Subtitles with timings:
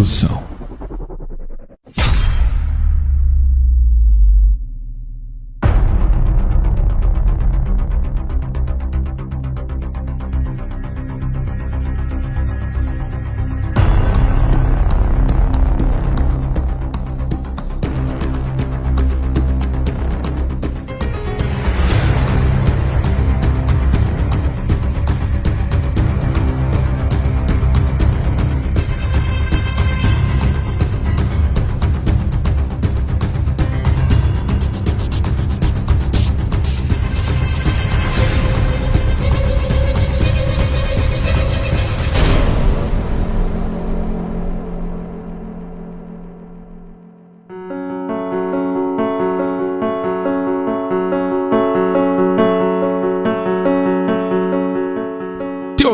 [0.00, 0.49] produção.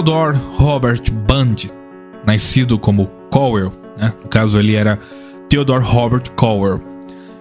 [0.06, 1.68] Theodore Robert Bundy,
[2.24, 4.12] nascido como Cowell, né?
[4.22, 5.00] no caso ele era
[5.48, 6.80] Theodore Robert Cowell.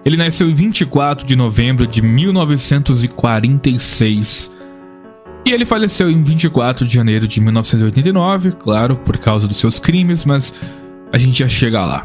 [0.04, 4.50] Ele nasceu em 24 de novembro de 1946
[5.46, 10.24] e ele faleceu em 24 de janeiro de 1989, claro, por causa dos seus crimes,
[10.24, 10.52] mas
[11.12, 12.04] a gente já chega lá.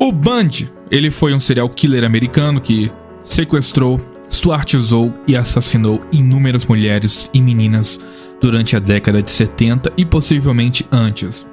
[0.00, 2.90] O Bundy, ele foi um serial killer americano que
[3.22, 4.00] sequestrou,
[4.30, 8.00] estuartizou e assassinou inúmeras mulheres e meninas
[8.40, 11.46] durante a década de 70 e possivelmente antes.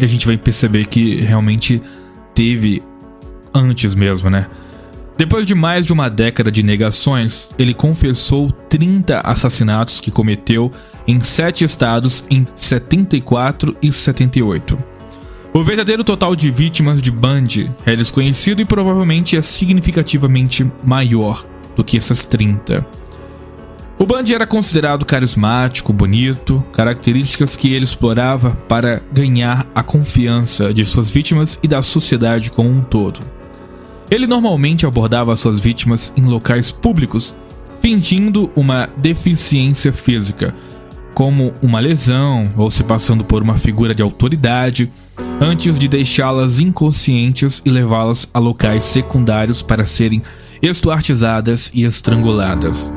[0.00, 1.80] E a gente vai perceber que realmente
[2.34, 2.82] teve
[3.52, 4.48] antes mesmo, né?
[5.16, 10.72] Depois de mais de uma década de negações, ele confessou 30 assassinatos que cometeu
[11.06, 14.76] em sete estados em 74 e 78.
[15.52, 21.46] O verdadeiro total de vítimas de Bundy é desconhecido e provavelmente é significativamente maior
[21.76, 22.84] do que essas 30.
[23.96, 30.84] O Bundy era considerado carismático, bonito, características que ele explorava para ganhar a confiança de
[30.84, 33.20] suas vítimas e da sociedade como um todo.
[34.10, 37.34] Ele normalmente abordava suas vítimas em locais públicos,
[37.80, 40.52] fingindo uma deficiência física,
[41.14, 44.90] como uma lesão ou se passando por uma figura de autoridade,
[45.40, 50.20] antes de deixá-las inconscientes e levá-las a locais secundários para serem
[50.60, 52.92] estuartizadas e estranguladas.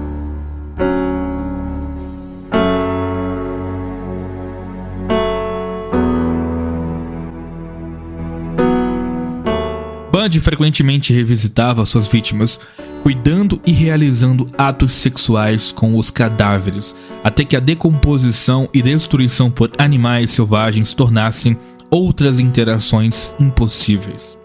[10.35, 12.59] Frequentemente revisitava suas vítimas,
[13.01, 16.93] cuidando e realizando atos sexuais com os cadáveres,
[17.23, 21.57] até que a decomposição e destruição por animais selvagens tornassem
[21.89, 24.37] outras interações impossíveis.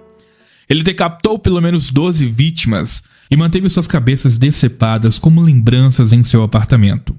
[0.69, 6.43] Ele decapitou pelo menos 12 vítimas e manteve suas cabeças decepadas como lembranças em seu
[6.43, 7.15] apartamento.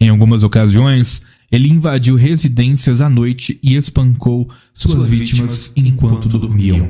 [0.00, 1.20] Em algumas ocasiões,
[1.50, 6.88] ele invadiu residências à noite e espancou suas, suas vítimas enquanto dormiam.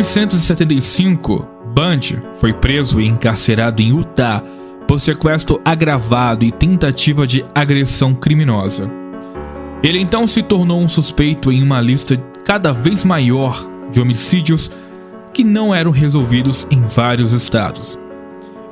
[0.00, 4.42] 1975, Bundy foi preso e encarcerado em Utah
[4.88, 8.90] por sequestro agravado e tentativa de agressão criminosa.
[9.82, 12.16] Ele então se tornou um suspeito em uma lista
[12.46, 14.70] cada vez maior de homicídios
[15.34, 17.98] que não eram resolvidos em vários estados.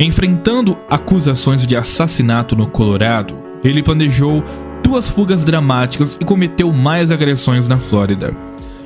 [0.01, 4.43] Enfrentando acusações de assassinato no Colorado, ele planejou
[4.83, 8.35] duas fugas dramáticas e cometeu mais agressões na Flórida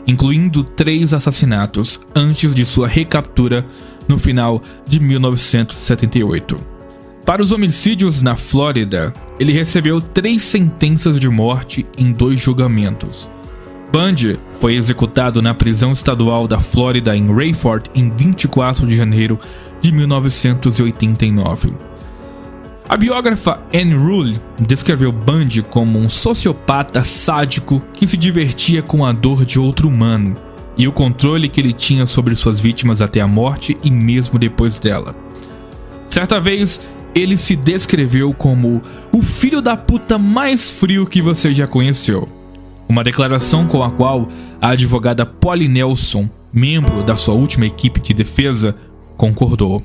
[0.06, 3.64] incluindo três assassinatos antes de sua recaptura
[4.08, 6.72] no final de 1978.
[7.24, 13.30] Para os homicídios na Flórida, ele recebeu três sentenças de morte em dois julgamentos.
[13.92, 19.38] Bundy foi executado na prisão estadual da Flórida em Rayford em 24 de janeiro
[19.80, 21.74] de 1989.
[22.88, 29.12] A biógrafa Anne Rule descreveu Bundy como um sociopata sádico que se divertia com a
[29.12, 30.36] dor de outro humano
[30.76, 34.78] e o controle que ele tinha sobre suas vítimas até a morte e mesmo depois
[34.78, 35.14] dela.
[36.06, 38.82] Certa vez, ele se descreveu como
[39.12, 42.28] o filho da puta mais frio que você já conheceu.
[42.88, 44.28] Uma declaração com a qual
[44.60, 48.74] a advogada Polly Nelson, membro da sua última equipe de defesa,
[49.16, 49.82] concordou.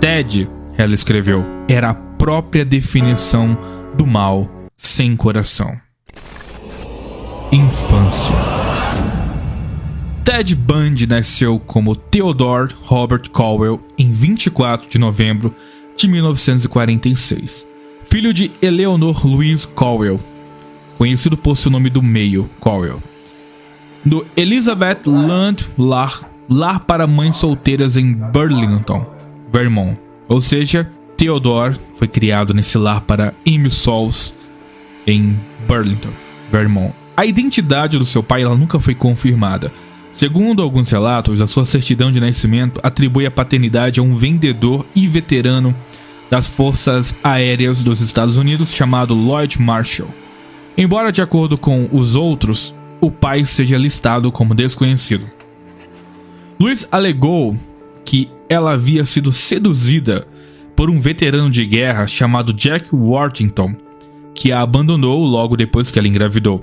[0.00, 3.56] Ted, ela escreveu, era a própria definição
[3.96, 5.78] do mal sem coração.
[7.52, 8.34] Infância.
[10.24, 15.52] Ted Bundy nasceu como Theodore Robert Caldwell em 24 de novembro
[15.96, 17.66] de 1946,
[18.08, 20.20] filho de Eleanor Louise Caldwell,
[20.96, 23.02] conhecido por seu nome do meio, Caldwell,
[24.04, 29.04] do Elizabeth Land Lar, lar para mães solteiras em Burlington,
[29.52, 30.09] Vermont.
[30.30, 34.32] Ou seja, Theodore foi criado nesse lar para Emil Souls
[35.04, 35.36] em
[35.66, 36.12] Burlington,
[36.52, 36.94] Vermont.
[37.16, 39.72] A identidade do seu pai nunca foi confirmada.
[40.12, 45.06] Segundo alguns relatos, a sua certidão de nascimento atribui a paternidade a um vendedor e
[45.08, 45.74] veterano
[46.30, 50.08] das Forças Aéreas dos Estados Unidos chamado Lloyd Marshall.
[50.78, 55.24] Embora, de acordo com os outros, o pai seja listado como desconhecido.
[56.58, 57.56] Luiz alegou
[58.04, 60.26] que ela havia sido seduzida
[60.74, 63.76] por um veterano de guerra chamado Jack Worthington,
[64.34, 66.58] que a abandonou logo depois que ela engravidou.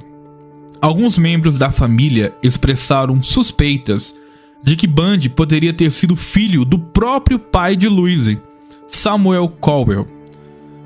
[0.82, 4.14] Alguns membros da família expressaram suspeitas
[4.62, 8.38] de que Bundy poderia ter sido filho do próprio pai de Louise,
[8.86, 10.06] Samuel Caldwell.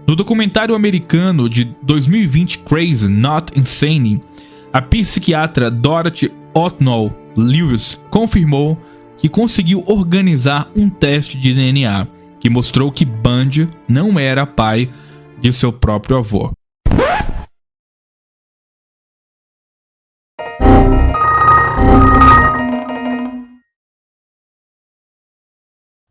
[0.08, 4.22] No documentário americano de 2020 Crazy Not Insane,
[4.72, 8.78] a psiquiatra Dorothy Otnall Lewis confirmou
[9.22, 12.08] que conseguiu organizar um teste de DNA
[12.40, 14.90] que mostrou que Bundy não era pai
[15.40, 16.52] de seu próprio avô.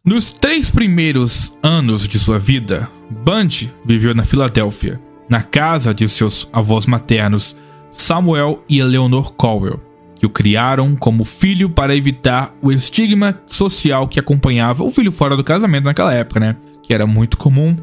[0.05, 6.49] Nos três primeiros anos de sua vida, Bundy viveu na Filadélfia, na casa de seus
[6.53, 7.57] avós maternos
[7.91, 9.81] Samuel e Eleanor Cowell,
[10.21, 15.35] que o criaram como filho para evitar o estigma social que acompanhava o filho fora
[15.35, 16.57] do casamento naquela época, né?
[16.83, 17.75] Que era muito comum.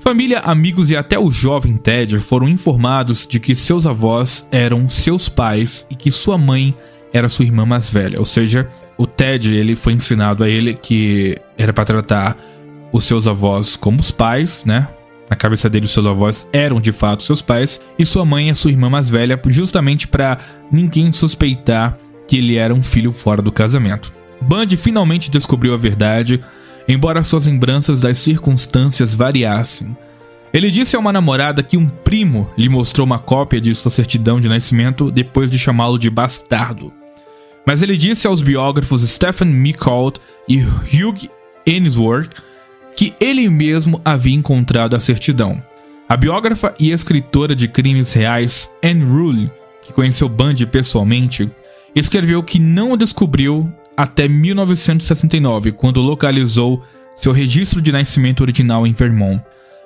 [0.00, 5.28] Família, amigos e até o jovem Ted foram informados de que seus avós eram seus
[5.28, 6.76] pais e que sua mãe
[7.12, 8.18] era sua irmã mais velha.
[8.18, 8.68] Ou seja,
[8.98, 12.36] o Ted ele foi ensinado a ele que era para tratar
[12.92, 14.88] os seus avós como os pais, né?
[15.32, 18.70] Na cabeça dele, seus avós eram de fato seus pais e sua mãe é sua
[18.70, 20.36] irmã mais velha, justamente para
[20.70, 21.96] ninguém suspeitar
[22.28, 24.12] que ele era um filho fora do casamento.
[24.42, 26.38] Bundy finalmente descobriu a verdade,
[26.86, 29.96] embora suas lembranças das circunstâncias variassem.
[30.52, 34.38] Ele disse a uma namorada que um primo lhe mostrou uma cópia de sua certidão
[34.38, 36.92] de nascimento depois de chamá-lo de bastardo.
[37.66, 41.26] Mas ele disse aos biógrafos Stephen Michaud e Hugh
[41.66, 42.51] Ainsworth
[42.96, 45.62] que ele mesmo havia encontrado a certidão.
[46.08, 49.50] A biógrafa e escritora de crimes reais Anne Rule,
[49.82, 51.50] que conheceu Bundy pessoalmente,
[51.94, 56.82] escreveu que não o descobriu até 1969, quando localizou
[57.14, 59.42] seu registro de nascimento original em Vermont.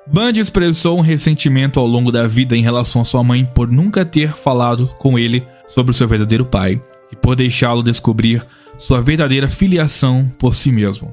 [0.06, 4.04] Bundy expressou um ressentimento ao longo da vida em relação à sua mãe por nunca
[4.04, 6.80] ter falado com ele sobre seu verdadeiro pai
[7.10, 8.46] e por deixá-lo descobrir
[8.78, 11.12] sua verdadeira filiação por si mesmo.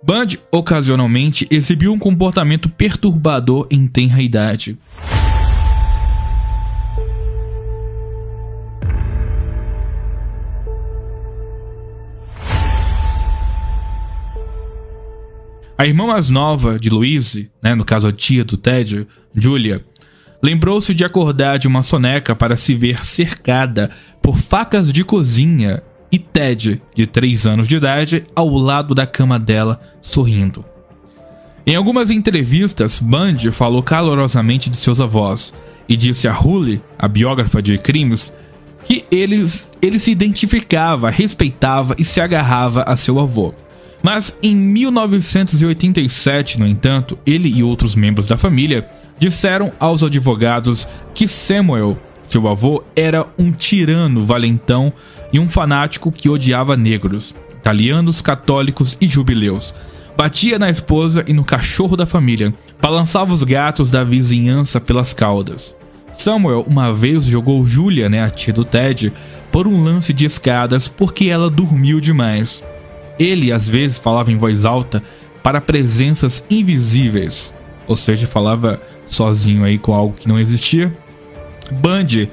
[0.00, 4.78] Band ocasionalmente exibiu um comportamento perturbador em tenra idade.
[15.76, 19.84] A irmã mais nova de Louise, né, no caso a tia do Ted, Julia,
[20.42, 23.90] lembrou-se de acordar de uma soneca para se ver cercada
[24.22, 29.38] por facas de cozinha e Ted, de 3 anos de idade, ao lado da cama
[29.38, 30.64] dela, sorrindo.
[31.66, 35.52] Em algumas entrevistas, Bundy falou calorosamente de seus avós
[35.88, 38.32] e disse a Hully, a biógrafa de crimes,
[38.84, 43.52] que eles, ele se identificava, respeitava e se agarrava a seu avô.
[44.02, 48.86] Mas em 1987, no entanto, ele e outros membros da família
[49.18, 54.92] disseram aos advogados que Samuel, seu avô, era um tirano valentão
[55.32, 59.74] e um fanático que odiava negros, italianos, católicos e jubileus.
[60.16, 65.76] Batia na esposa e no cachorro da família, balançava os gatos da vizinhança pelas caudas.
[66.12, 69.12] Samuel uma vez jogou Julia, né, a tia do Ted,
[69.52, 72.64] por um lance de escadas porque ela dormiu demais.
[73.18, 75.02] Ele às vezes falava em voz alta
[75.42, 77.54] para presenças invisíveis,
[77.86, 80.92] ou seja, falava sozinho aí com algo que não existia.
[81.72, 82.30] Bundy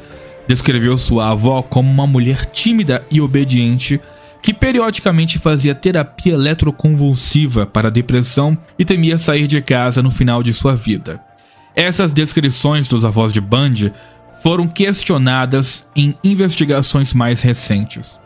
[0.47, 3.99] descreveu sua avó como uma mulher tímida e obediente
[4.41, 10.53] que periodicamente fazia terapia eletroconvulsiva para depressão e temia sair de casa no final de
[10.53, 11.19] sua vida.
[11.75, 13.91] Essas descrições dos avós de Bundy
[14.43, 18.19] foram questionadas em investigações mais recentes.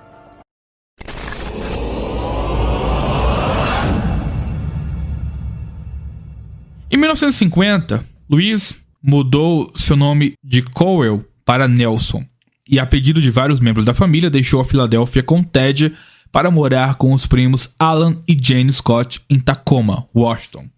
[6.91, 12.21] Em 1950, Luiz mudou seu nome de Cowell para Nelson
[12.67, 15.91] e, a pedido de vários membros da família, deixou a Filadélfia com Ted
[16.31, 20.69] para morar com os primos Alan e Jane Scott em Tacoma, Washington.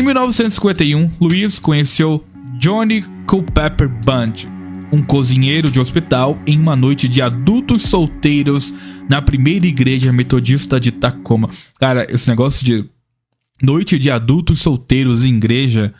[0.00, 2.24] Em 1951, Louise conheceu
[2.56, 4.48] Johnny Culpepper Bundy,
[4.90, 8.72] um cozinheiro de hospital, em uma noite de adultos solteiros
[9.10, 11.50] na primeira igreja metodista de Tacoma.
[11.78, 12.88] Cara, esse negócio de
[13.60, 15.92] noite de adultos solteiros em igreja,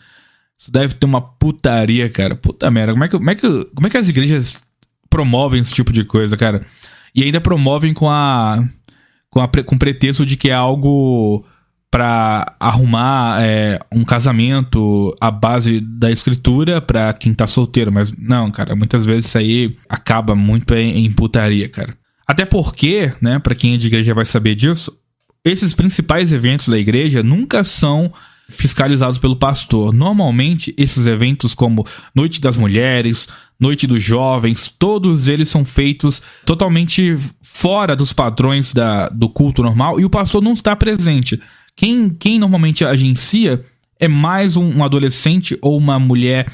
[0.57, 2.35] isso deve ter uma putaria, cara.
[2.35, 4.57] Puta merda, como é que, como é que, como é que as igrejas
[5.11, 6.64] promovem esse tipo de coisa, cara?
[7.14, 8.64] E ainda promovem com a
[9.28, 11.45] com, a, com pretexto de que é algo
[11.91, 18.51] para arrumar é, um casamento à base da escritura para quem tá solteiro, mas não,
[18.51, 21.97] cara, muitas vezes isso aí acaba muito em, em putaria, cara.
[22.27, 24.97] Até porque, né, para quem é de igreja vai saber disso,
[25.45, 28.13] esses principais eventos da igreja nunca são
[28.51, 29.93] fiscalizados pelo pastor.
[29.93, 33.29] Normalmente, esses eventos como Noite das Mulheres,
[33.59, 40.01] Noite dos Jovens, todos eles são feitos totalmente fora dos padrões da, do culto normal
[40.01, 41.41] e o pastor não está presente.
[41.77, 43.62] Quem, quem normalmente agencia
[43.99, 46.47] é mais um, um adolescente ou uma mulher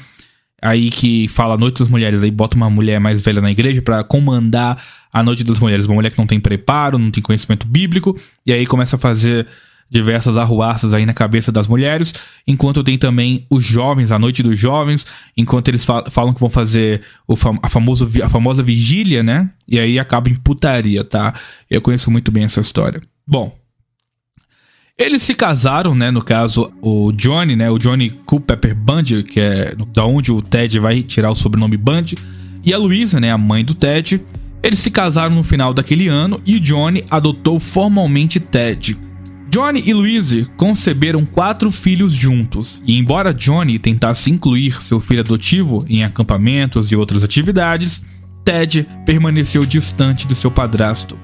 [0.61, 4.03] aí que fala Noite das Mulheres, aí bota uma mulher mais velha na igreja para
[4.03, 4.83] comandar
[5.13, 8.51] a Noite das Mulheres, uma mulher que não tem preparo, não tem conhecimento bíblico, e
[8.51, 9.47] aí começa a fazer
[9.89, 12.13] diversas arruaças aí na cabeça das mulheres,
[12.45, 15.05] enquanto tem também os jovens, a Noite dos Jovens,
[15.35, 17.01] enquanto eles falam que vão fazer
[17.37, 19.49] fam a, famoso, a famosa vigília, né?
[19.67, 21.33] E aí acaba em putaria, tá?
[21.69, 23.01] Eu conheço muito bem essa história.
[23.25, 23.55] Bom,
[24.97, 26.09] eles se casaram, né?
[26.09, 27.69] No caso, o Johnny, né?
[27.69, 32.17] O Johnny Culpepper Bundy, que é da onde o Ted vai tirar o sobrenome Bundy,
[32.65, 33.31] e a Louisa, né?
[33.31, 34.19] A mãe do Ted.
[34.63, 38.97] Eles se casaram no final daquele ano e o Johnny adotou formalmente Ted.
[39.49, 45.85] Johnny e Louise conceberam quatro filhos juntos, e embora Johnny tentasse incluir seu filho adotivo
[45.87, 48.03] em acampamentos e outras atividades,
[48.43, 51.17] Ted permaneceu distante do seu padrasto.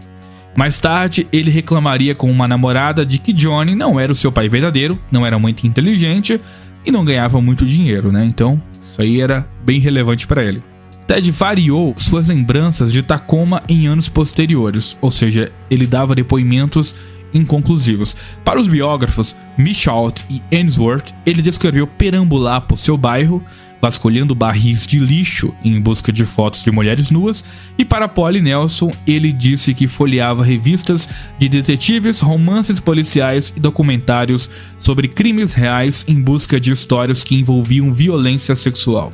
[0.56, 4.48] Mais tarde, ele reclamaria com uma namorada de que Johnny não era o seu pai
[4.48, 6.40] verdadeiro, não era muito inteligente
[6.86, 8.24] e não ganhava muito dinheiro, né?
[8.26, 10.62] Então, isso aí era bem relevante para ele.
[11.08, 16.96] Ted variou suas lembranças de Tacoma em anos posteriores, ou seja, ele dava depoimentos
[17.34, 18.16] inconclusivos.
[18.46, 23.44] Para os biógrafos Michaud e Ainsworth, ele descreveu perambular por seu bairro,
[23.84, 27.44] vasculhando barris de lixo em busca de fotos de mulheres nuas,
[27.78, 34.50] e para Polly Nelson, ele disse que folheava revistas de detetives, romances policiais e documentários
[34.80, 39.12] sobre crimes reais em busca de histórias que envolviam violência sexual.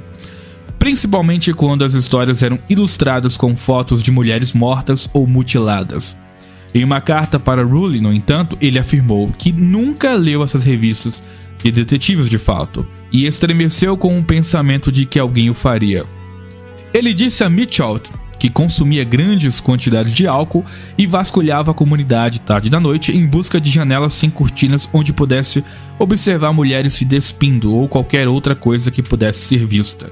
[0.78, 6.16] Principalmente quando as histórias eram ilustradas com fotos de mulheres mortas ou mutiladas.
[6.76, 11.24] Em uma carta para Rulli, no entanto, ele afirmou que nunca leu essas revistas
[11.64, 16.06] de detetives de fato, e estremeceu com o pensamento de que alguém o faria.
[16.94, 18.00] Ele disse a Mitchell
[18.40, 20.64] que consumia grandes quantidades de álcool
[20.98, 25.64] e vasculhava a comunidade tarde da noite em busca de janelas sem cortinas onde pudesse
[26.00, 30.10] observar mulheres se despindo ou qualquer outra coisa que pudesse ser vista.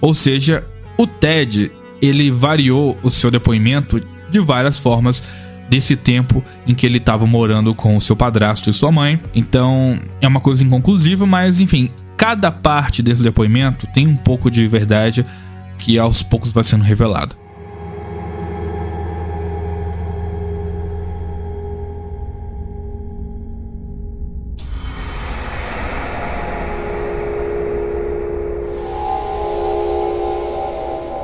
[0.00, 0.64] Ou seja,
[0.96, 5.22] o Ted ele variou o seu depoimento de várias formas
[5.68, 9.20] desse tempo em que ele estava morando com o seu padrasto e sua mãe.
[9.34, 14.66] Então é uma coisa inconclusiva, mas enfim, cada parte desse depoimento tem um pouco de
[14.66, 15.24] verdade
[15.78, 17.34] que aos poucos vai sendo revelada.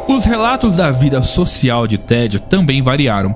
[0.09, 3.35] Os relatos da vida social de Ted também variaram.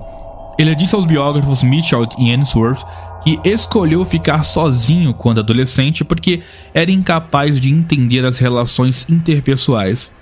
[0.58, 2.84] Ele disse aos biógrafos Mitchell e Ainsworth
[3.22, 6.42] que escolheu ficar sozinho quando adolescente porque
[6.74, 10.12] era incapaz de entender as relações interpessoais.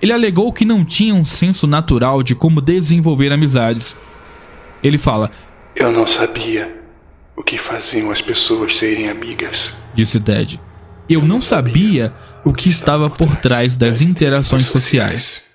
[0.00, 3.96] Ele alegou que não tinha um senso natural de como desenvolver amizades.
[4.82, 5.30] Ele fala:
[5.74, 6.80] Eu não sabia
[7.36, 10.60] o que faziam as pessoas serem amigas, disse Ted.
[11.08, 12.12] eu não sabia
[12.44, 15.49] o que estava por trás das interações sociais.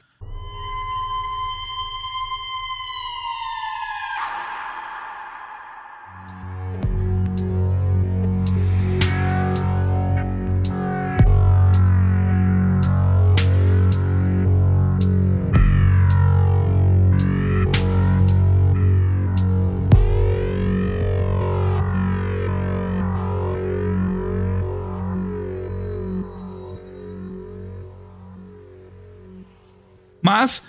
[30.35, 30.63] Mas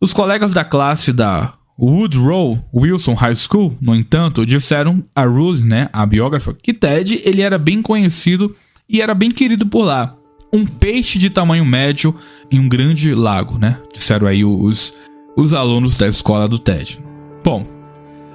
[0.00, 5.88] os colegas da classe da Woodrow Wilson High School, no entanto, disseram a Rule, né,
[5.92, 8.54] a biógrafa, que Ted ele era bem conhecido
[8.88, 10.14] e era bem querido por lá.
[10.52, 12.14] Um peixe de tamanho médio
[12.48, 13.80] em um grande lago, né?
[13.92, 14.94] Disseram aí os,
[15.36, 17.00] os alunos da escola do Ted.
[17.42, 17.66] Bom,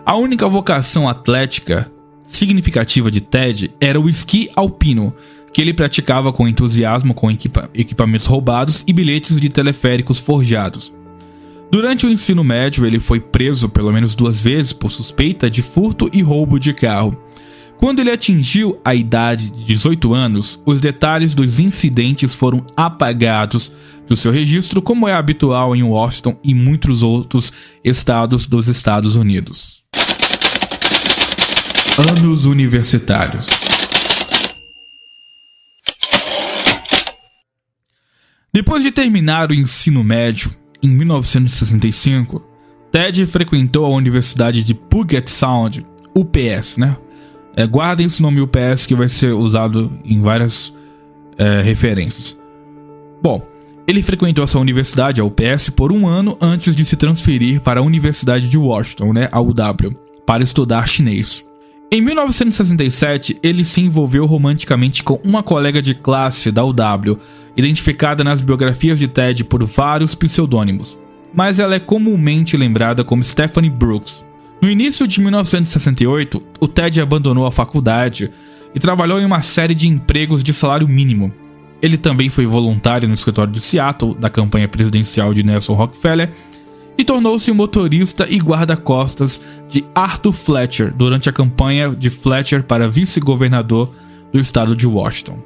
[0.05, 1.89] a única vocação atlética
[2.23, 5.13] significativa de Ted era o esqui alpino,
[5.53, 10.95] que ele praticava com entusiasmo com equipa equipamentos roubados e bilhetes de teleféricos forjados.
[11.69, 16.09] Durante o ensino médio, ele foi preso pelo menos duas vezes por suspeita de furto
[16.13, 17.13] e roubo de carro.
[17.77, 23.71] Quando ele atingiu a idade de 18 anos, os detalhes dos incidentes foram apagados
[24.07, 27.51] do seu registro, como é habitual em Washington e muitos outros
[27.83, 29.83] estados dos Estados Unidos.
[31.97, 33.66] Anos universitários.
[38.57, 40.49] Depois de terminar o ensino médio,
[40.81, 42.43] em 1965,
[42.91, 45.85] Ted frequentou a Universidade de Puget Sound,
[46.15, 46.97] UPS, né?
[47.55, 50.75] É, guardem esse nome UPS que vai ser usado em várias
[51.37, 52.41] é, referências.
[53.21, 53.47] Bom,
[53.87, 57.83] ele frequentou essa universidade, a UPS, por um ano antes de se transferir para a
[57.83, 61.46] Universidade de Washington, né, a UW, para estudar chinês.
[61.89, 67.17] Em 1967, ele se envolveu romanticamente com uma colega de classe da UW,
[67.55, 70.99] identificada nas biografias de Ted por vários pseudônimos,
[71.33, 74.25] mas ela é comumente lembrada como Stephanie Brooks.
[74.61, 78.31] No início de 1968, o Ted abandonou a faculdade
[78.75, 81.31] e trabalhou em uma série de empregos de salário mínimo.
[81.81, 86.31] Ele também foi voluntário no escritório de Seattle da campanha presidencial de Nelson Rockefeller
[86.97, 92.87] e tornou-se o motorista e guarda-costas de Arthur Fletcher durante a campanha de Fletcher para
[92.87, 93.89] vice-governador
[94.31, 95.37] do estado de Washington.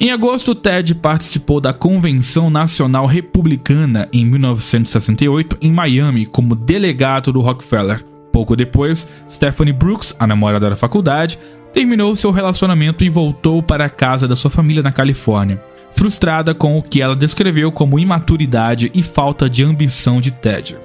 [0.00, 7.40] Em agosto, Ted participou da Convenção Nacional Republicana em 1968 em Miami como delegado do
[7.40, 8.04] Rockefeller.
[8.32, 11.36] Pouco depois, Stephanie Brooks, a namorada da faculdade,
[11.72, 15.62] terminou seu relacionamento e voltou para a casa da sua família na Califórnia
[15.98, 20.76] frustrada com o que ela descreveu como imaturidade e falta de ambição de Ted.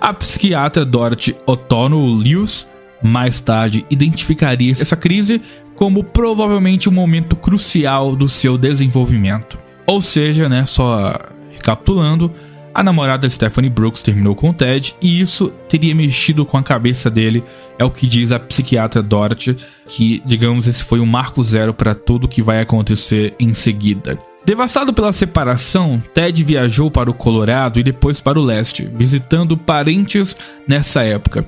[0.00, 2.70] A psiquiatra Dorothy O'Tonnell Lewis
[3.02, 5.42] mais tarde identificaria essa crise
[5.74, 9.58] como provavelmente um momento crucial do seu desenvolvimento.
[9.86, 11.18] Ou seja, né, só
[11.50, 12.30] recapitulando,
[12.74, 17.44] a namorada Stephanie Brooks terminou com Ted e isso teria mexido com a cabeça dele,
[17.78, 19.56] é o que diz a psiquiatra Dorothy,
[19.86, 24.18] que, digamos, esse foi um marco zero para tudo que vai acontecer em seguida.
[24.44, 30.36] Devastado pela separação, Ted viajou para o Colorado e depois para o leste, visitando parentes
[30.66, 31.46] nessa época.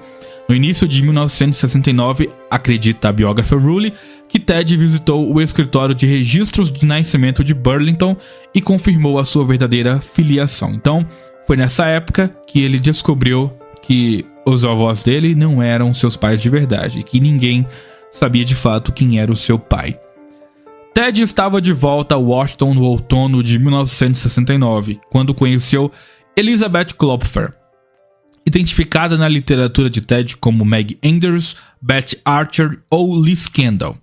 [0.49, 3.95] No início de 1969, acredita a biógrafa Rulli
[4.29, 8.17] que Ted visitou o escritório de registros de nascimento de Burlington
[8.55, 10.73] e confirmou a sua verdadeira filiação.
[10.73, 11.07] Então,
[11.47, 13.51] foi nessa época que ele descobriu
[13.83, 17.67] que os avós dele não eram seus pais de verdade e que ninguém
[18.11, 19.95] sabia de fato quem era o seu pai.
[20.95, 25.91] Ted estava de volta a Washington no outono de 1969, quando conheceu
[26.37, 27.55] Elizabeth Klopfer,
[28.47, 33.97] identificada na literatura de Ted como Meg Anders, Beth Archer ou Liz Kendall.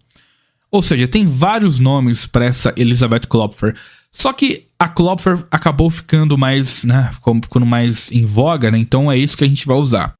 [0.71, 3.75] Ou seja, tem vários nomes para essa Elizabeth Klopfer.
[4.11, 7.09] Só que a Klopfer acabou ficando mais, né,
[7.41, 8.77] ficando mais em voga, né?
[8.77, 10.13] Então é isso que a gente vai usar.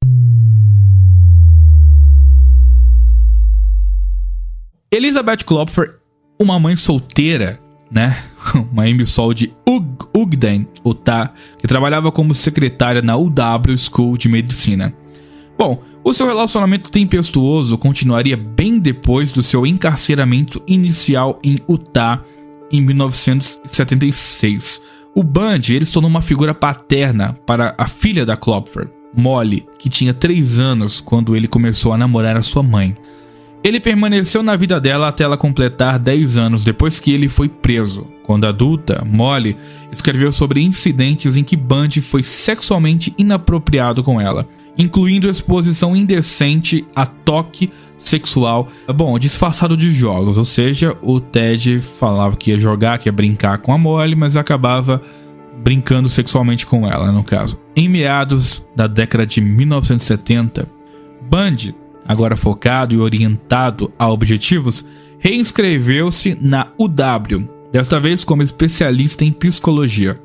[4.92, 6.00] Elizabeth Klopfer
[6.40, 8.16] uma mãe solteira, né?
[8.72, 9.86] Uma Amy Sol de Ug
[10.16, 14.94] Ugden, Utah, que trabalhava como secretária na UW School de Medicina.
[15.56, 22.22] Bom, o seu relacionamento tempestuoso continuaria bem depois do seu encarceramento inicial em Utah
[22.72, 24.80] em 1976.
[25.14, 29.88] O Bundy ele se tornou uma figura paterna para a filha da Klopfer, Molly, que
[29.88, 32.94] tinha 3 anos quando ele começou a namorar a sua mãe.
[33.62, 38.06] Ele permaneceu na vida dela até ela completar 10 anos depois que ele foi preso.
[38.30, 39.56] Quando adulta, Molly
[39.90, 44.46] escreveu sobre incidentes em que Bundy foi sexualmente inapropriado com ela,
[44.78, 52.36] incluindo exposição indecente a toque, sexual, bom, disfarçado de jogos, ou seja, o Ted falava
[52.36, 55.02] que ia jogar, que ia brincar com a Molly, mas acabava
[55.58, 57.60] brincando sexualmente com ela, no caso.
[57.74, 60.70] Em meados da década de 1970,
[61.28, 61.74] Bundy,
[62.06, 64.86] agora focado e orientado a objetivos,
[65.18, 70.20] reinscreveu-se na UW, desta vez como especialista em psicologia.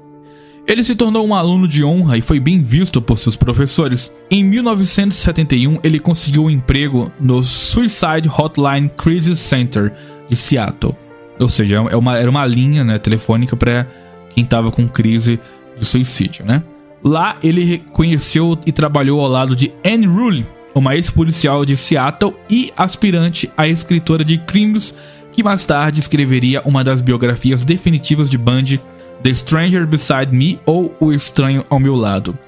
[0.68, 4.12] Ele se tornou um aluno de honra e foi bem visto por seus professores.
[4.32, 9.94] Em 1971, ele conseguiu um emprego no Suicide Hotline Crisis Center
[10.28, 10.96] de Seattle.
[11.40, 13.88] Ou seja, é uma, era uma linha né, telefônica para
[14.32, 15.40] quem estava com crise
[15.78, 16.44] de suicídio.
[16.46, 16.64] Né?
[17.04, 22.74] Lá, ele conheceu e trabalhou ao lado de Anne Rule, uma ex-policial de Seattle e
[22.76, 24.96] aspirante a escritora de crimes
[25.36, 28.82] que mais tarde escreveria uma das biografias definitivas de Bundy
[29.22, 32.40] The Stranger Beside Me ou O Estranho ao Meu Lado.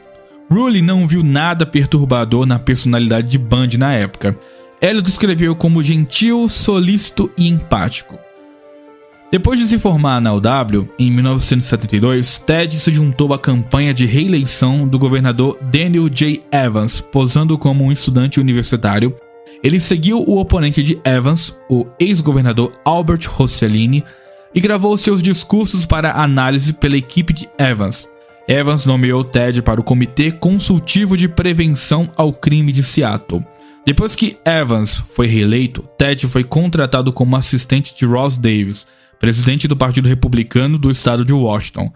[0.50, 4.38] Rully não viu nada perturbador na personalidade de Bundy na época.
[4.80, 8.17] Ela descreveu como gentil, solícito e empático.
[9.30, 14.88] Depois de se formar na UW, em 1972, Ted se juntou à campanha de reeleição
[14.88, 16.41] do governador Daniel J.
[16.50, 19.13] Evans, posando como um estudante universitário.
[19.63, 24.04] Ele seguiu o oponente de Evans, o ex-governador Albert Rossellini,
[24.54, 28.08] e gravou seus discursos para análise pela equipe de Evans.
[28.48, 33.46] Evans nomeou Ted para o Comitê Consultivo de Prevenção ao Crime de Seattle.
[33.86, 38.88] Depois que Evans foi reeleito, Ted foi contratado como assistente de Ross Davis,
[39.20, 41.91] presidente do Partido Republicano do estado de Washington.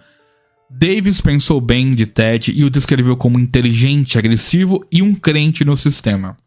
[0.69, 5.75] Davis pensou bem de Ted e o descreveu como inteligente, agressivo e um crente no
[5.75, 6.37] sistema.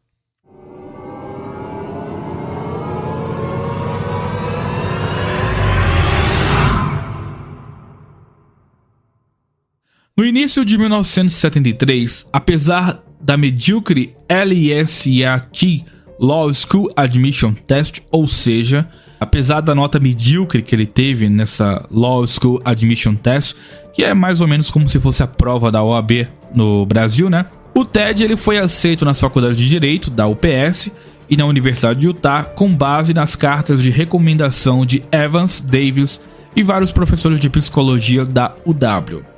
[10.16, 15.84] No início de 1973, apesar da medíocre LSAT
[16.20, 22.24] Law School Admission Test, ou seja, apesar da nota medíocre que ele teve nessa Law
[22.28, 23.56] School Admission Test,
[23.92, 27.44] que é mais ou menos como se fosse a prova da OAB no Brasil, né?
[27.74, 30.92] O TED ele foi aceito nas faculdades de Direito da UPS
[31.28, 36.20] e na Universidade de Utah com base nas cartas de recomendação de Evans, Davis
[36.54, 39.33] e vários professores de psicologia da UW.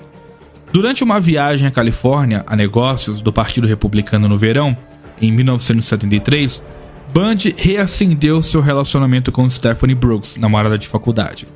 [0.73, 4.77] Durante uma viagem à Califórnia a negócios do Partido Republicano no verão,
[5.21, 6.63] em 1973,
[7.13, 11.47] Bundy reacendeu seu relacionamento com Stephanie Brooks, namorada de faculdade.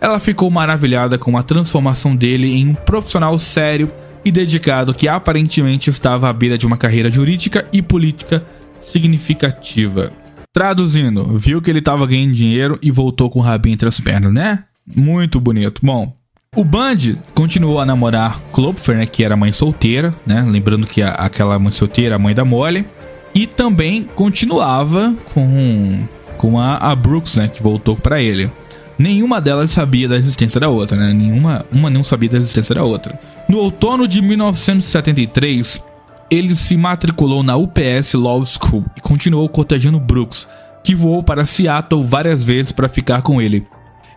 [0.00, 3.90] Ela ficou maravilhada com a transformação dele em um profissional sério
[4.24, 8.42] e dedicado que aparentemente estava à beira de uma carreira jurídica e política
[8.80, 10.12] significativa.
[10.52, 14.32] Traduzindo, viu que ele estava ganhando dinheiro e voltou com o rabinho entre as pernas,
[14.32, 14.64] né?
[14.86, 15.80] Muito bonito.
[15.84, 16.16] Bom,
[16.54, 20.44] o Band continuou a namorar Klopfer, né, que era mãe solteira, né?
[20.48, 22.86] Lembrando que a, aquela mãe solteira, a mãe da Molly.
[23.34, 26.04] E também continuava com,
[26.38, 28.50] com a, a Brooks, né, que voltou para ele.
[28.96, 31.12] Nenhuma delas sabia da existência da outra, né?
[31.12, 33.18] Nenhuma, uma não sabia da existência da outra.
[33.48, 35.84] No outono de 1973,
[36.30, 40.48] ele se matriculou na UPS Law School e continuou cortejando Brooks,
[40.84, 43.66] que voou para Seattle várias vezes para ficar com ele.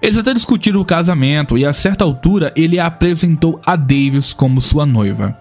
[0.02, 4.62] Eles até discutiram o casamento e a certa altura ele a apresentou a Davis como
[4.62, 5.38] sua noiva.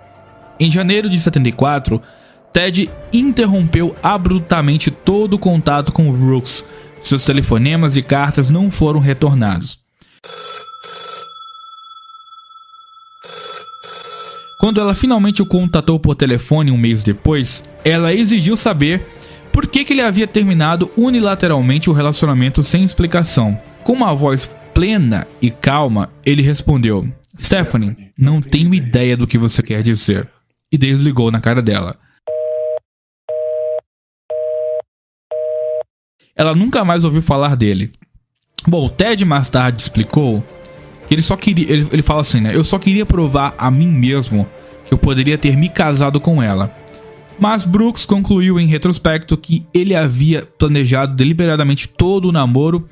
[0.59, 2.01] Em janeiro de 74,
[2.53, 6.65] Ted interrompeu abruptamente todo o contato com Brooks.
[7.01, 9.79] Seus telefonemas e cartas não foram retornados.
[14.59, 19.07] Quando ela finalmente o contatou por telefone um mês depois, ela exigiu saber
[19.53, 23.61] por que, que ele havia terminado unilateralmente o relacionamento sem explicação.
[23.87, 29.63] Com uma voz plena e calma, ele respondeu: Stephanie, não tenho ideia do que você
[29.63, 30.29] quer dizer.
[30.73, 31.95] E desligou na cara dela.
[36.35, 37.93] Ela nunca mais ouviu falar dele.
[38.67, 40.43] Bom, o Ted mais tarde explicou
[41.07, 41.73] que ele só queria.
[41.73, 42.57] Ele, ele fala assim, né?
[42.57, 44.49] Eu só queria provar a mim mesmo
[44.85, 46.77] que eu poderia ter me casado com ela.
[47.39, 52.85] Mas Brooks concluiu em retrospecto que ele havia planejado deliberadamente todo o namoro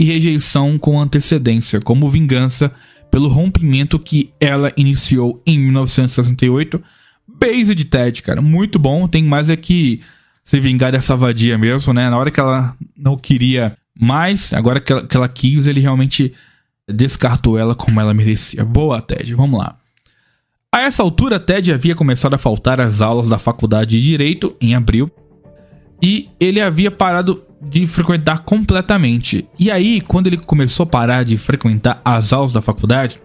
[0.00, 2.72] e rejeição com antecedência, como vingança
[3.10, 6.82] pelo rompimento que ela iniciou em 1968.
[7.28, 9.06] Base de Ted, cara, muito bom.
[9.06, 10.00] Tem mais é que
[10.42, 12.08] se vingar dessa vadia mesmo, né?
[12.08, 16.32] Na hora que ela não queria mais, agora que ela, que ela quis, ele realmente
[16.88, 18.64] descartou ela como ela merecia.
[18.64, 19.76] Boa, Ted, vamos lá.
[20.74, 24.74] A essa altura, Ted havia começado a faltar às aulas da faculdade de Direito em
[24.74, 25.10] abril
[26.02, 29.48] e ele havia parado de frequentar completamente.
[29.58, 33.20] E aí, quando ele começou a parar de frequentar as aulas da faculdade,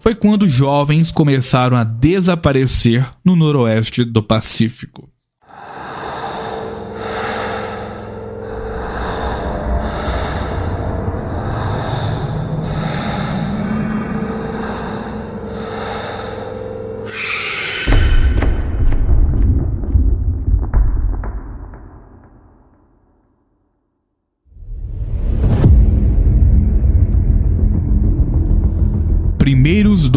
[0.00, 5.08] foi quando jovens começaram a desaparecer no noroeste do Pacífico.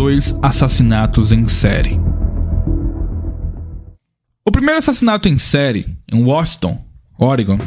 [0.01, 1.99] Dois assassinatos em série.
[4.43, 6.83] O primeiro assassinato em série, em Washington,
[7.19, 7.59] Oregon.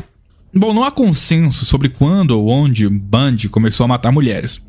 [0.53, 4.61] Bom, não há consenso sobre quando ou onde Bundy começou a matar mulheres.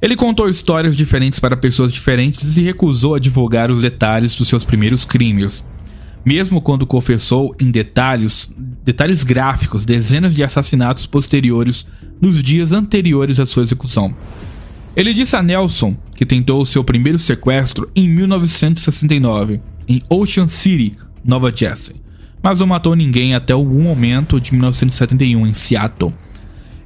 [0.00, 4.64] Ele contou histórias diferentes para pessoas diferentes e recusou a divulgar os detalhes dos seus
[4.64, 5.66] primeiros crimes.
[6.24, 8.50] Mesmo quando confessou em detalhes,
[8.82, 11.86] detalhes gráficos, dezenas de assassinatos posteriores
[12.22, 14.16] nos dias anteriores à sua execução.
[14.96, 21.52] Ele disse a Nelson que tentou seu primeiro sequestro em 1969, em Ocean City, Nova
[21.54, 21.96] Jersey,
[22.42, 26.14] mas não matou ninguém até algum momento de 1971 em Seattle.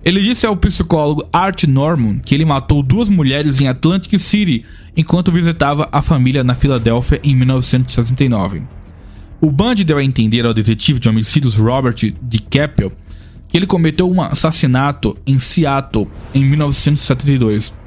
[0.04, 4.64] Ele disse ao psicólogo Art Norman que ele matou duas mulheres em Atlantic City
[4.96, 8.62] enquanto visitava a família na Filadélfia em 1969.
[9.40, 12.90] O Bundy deu a entender ao detetive de homicídios Robert DiCaprio
[13.48, 17.79] que ele cometeu um assassinato em Seattle em 1972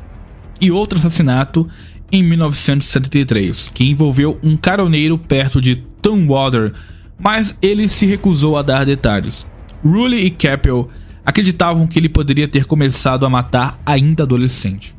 [0.64, 1.68] e outro assassinato
[2.10, 6.72] em 1973, que envolveu um caroneiro perto de Tumwater,
[7.20, 9.46] mas ele se recusou a dar detalhes.
[9.84, 10.88] Rully e Capel
[11.26, 14.96] acreditavam que ele poderia ter começado a matar ainda adolescente.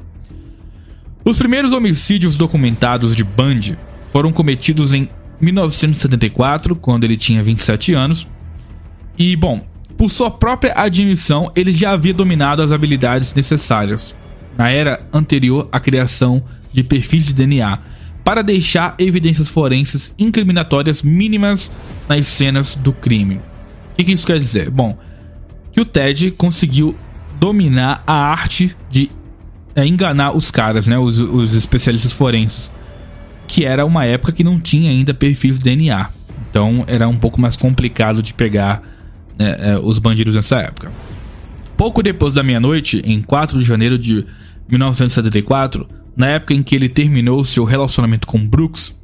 [1.25, 3.79] Os primeiros homicídios documentados de Bundy
[4.13, 5.09] foram cometidos em
[5.41, 8.29] 1974, quando ele tinha 27 anos.
[9.17, 9.63] E, bom,
[9.97, 14.15] por sua própria admissão, ele já havia dominado as habilidades necessárias
[14.57, 17.79] na era anterior à criação de perfis de DNA,
[18.25, 21.71] para deixar evidências forenses incriminatórias mínimas
[22.09, 23.37] nas cenas do crime.
[23.37, 24.71] O que, que isso quer dizer?
[24.71, 24.99] Bom,
[25.71, 26.95] que o Ted conseguiu
[27.39, 29.11] dominar a arte de
[29.77, 32.73] é, enganar os caras, né, os, os especialistas forenses,
[33.47, 36.09] que era uma época que não tinha ainda perfis de DNA,
[36.49, 38.83] então era um pouco mais complicado de pegar
[39.39, 40.91] né, é, os bandidos nessa época.
[41.77, 44.27] Pouco depois da meia-noite, em 4 de janeiro de
[44.69, 48.97] 1974, na época em que ele terminou seu relacionamento com Brooks,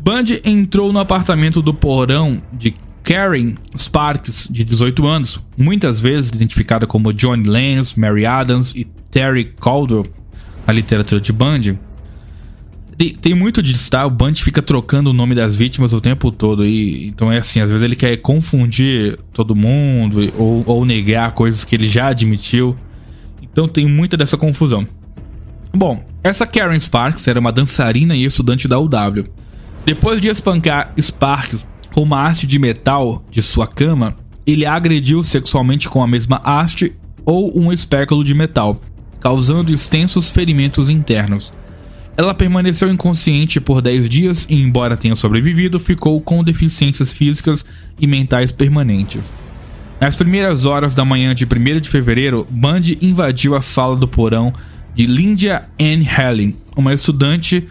[0.00, 6.86] Bundy entrou no apartamento do porão de Karen Sparks, de 18 anos, muitas vezes identificada
[6.86, 10.06] como Johnny Lance, Mary Adams e Terry Caldwell
[10.66, 11.78] na literatura de Bundy.
[13.02, 14.06] Tem, tem muito disso, tá?
[14.06, 16.64] O Bundy fica trocando o nome das vítimas o tempo todo.
[16.64, 21.64] E, então é assim, às vezes ele quer confundir todo mundo ou, ou negar coisas
[21.64, 22.76] que ele já admitiu.
[23.42, 24.86] Então tem muita dessa confusão.
[25.74, 29.24] Bom, essa Karen Sparks era uma dançarina e estudante da UW.
[29.84, 35.24] Depois de espancar Sparks com uma haste de metal de sua cama, ele a agrediu
[35.24, 36.92] sexualmente com a mesma haste
[37.26, 38.80] ou um espéculo de metal,
[39.18, 41.52] causando extensos ferimentos internos.
[42.16, 47.64] Ela permaneceu inconsciente por 10 dias e, embora tenha sobrevivido, ficou com deficiências físicas
[47.98, 49.30] e mentais permanentes.
[50.00, 54.52] Nas primeiras horas da manhã de 1 de fevereiro, Bundy invadiu a sala do porão
[54.94, 57.66] de Lindia Ann Helen, uma estudante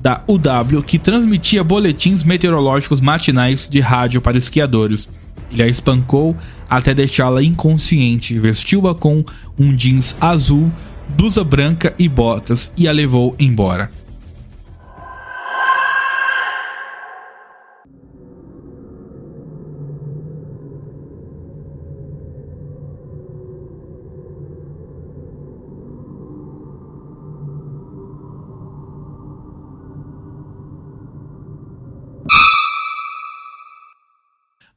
[0.00, 5.08] da UW que transmitia boletins meteorológicos matinais de rádio para esquiadores.
[5.50, 6.36] Ele a espancou
[6.68, 9.24] até deixá-la inconsciente, vestiu-a com
[9.58, 10.72] um jeans azul,
[11.08, 13.90] blusa branca e botas e a levou embora.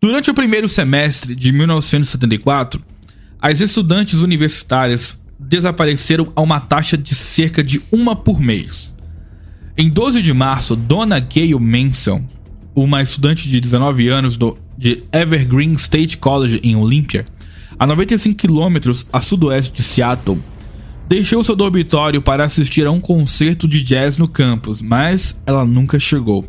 [0.06, 2.80] Durante o primeiro semestre de 1974,
[3.42, 8.94] as estudantes universitárias desapareceram a uma taxa de cerca de uma por mês.
[9.78, 12.22] Em 12 de março, Donna Gayle Manson,
[12.74, 17.26] uma estudante de 19 anos do, de Evergreen State College em Olympia,
[17.78, 20.42] a 95 quilômetros a sudoeste de Seattle,
[21.08, 26.00] deixou seu dormitório para assistir a um concerto de jazz no campus, mas ela nunca
[26.00, 26.46] chegou.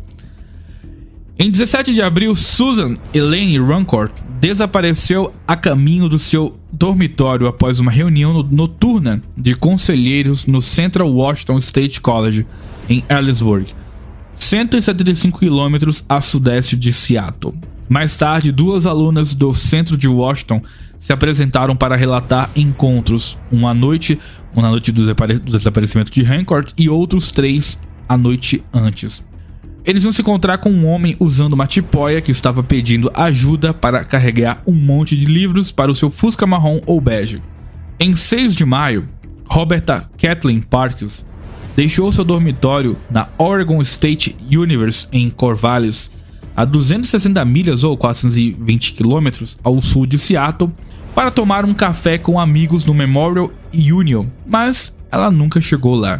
[1.37, 7.91] Em 17 de abril, Susan Elaine Runcourt desapareceu a caminho do seu dormitório após uma
[7.91, 12.45] reunião noturna de conselheiros no Central Washington State College,
[12.89, 13.73] em Ellisburg,
[14.35, 17.55] 175 quilômetros a sudeste de Seattle.
[17.89, 20.61] Mais tarde, duas alunas do centro de Washington
[20.99, 24.19] se apresentaram para relatar encontros, uma noite,
[24.53, 25.05] uma noite do
[25.43, 29.23] desaparecimento de Rancourt e outros três a noite antes.
[29.87, 34.03] Eles vão se encontrar com um homem usando uma tipóia que estava pedindo ajuda para
[34.03, 37.41] carregar um monte de livros para o seu Fusca marrom ou bege.
[37.97, 39.07] Em 6 de maio,
[39.45, 41.25] Roberta Kathleen Parks
[41.73, 46.11] deixou seu dormitório na Oregon State University em Corvallis,
[46.53, 50.69] a 260 milhas ou 420 quilômetros ao sul de Seattle,
[51.15, 56.19] para tomar um café com amigos no Memorial Union, mas ela nunca chegou lá.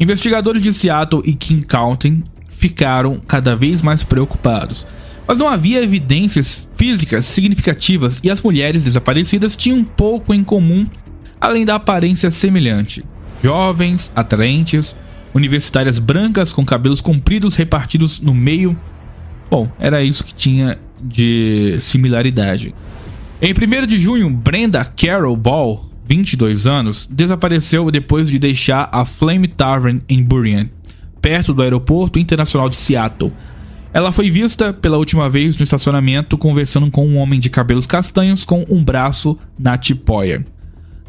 [0.00, 2.24] Investigadores de Seattle e King County
[2.60, 4.86] ficaram cada vez mais preocupados,
[5.26, 10.86] mas não havia evidências físicas significativas e as mulheres desaparecidas tinham pouco em comum
[11.40, 13.02] além da aparência semelhante.
[13.42, 14.94] Jovens, atraentes,
[15.32, 18.78] universitárias brancas com cabelos compridos repartidos no meio.
[19.50, 22.74] Bom, era isso que tinha de similaridade.
[23.40, 29.48] Em 1 de junho, Brenda Carol Ball, 22 anos, desapareceu depois de deixar a Flame
[29.48, 30.70] Tavern em Burien,
[31.20, 33.32] perto do aeroporto internacional de Seattle.
[33.92, 38.44] Ela foi vista pela última vez no estacionamento conversando com um homem de cabelos castanhos
[38.44, 40.44] com um braço na tipóia.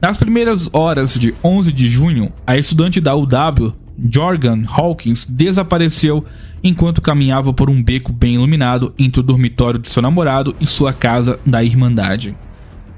[0.01, 3.71] Nas primeiras horas de 11 de junho, a estudante da UW,
[4.11, 6.25] Jorgan Hawkins, desapareceu
[6.63, 10.91] enquanto caminhava por um beco bem iluminado entre o dormitório de seu namorado e sua
[10.91, 12.35] casa da Irmandade.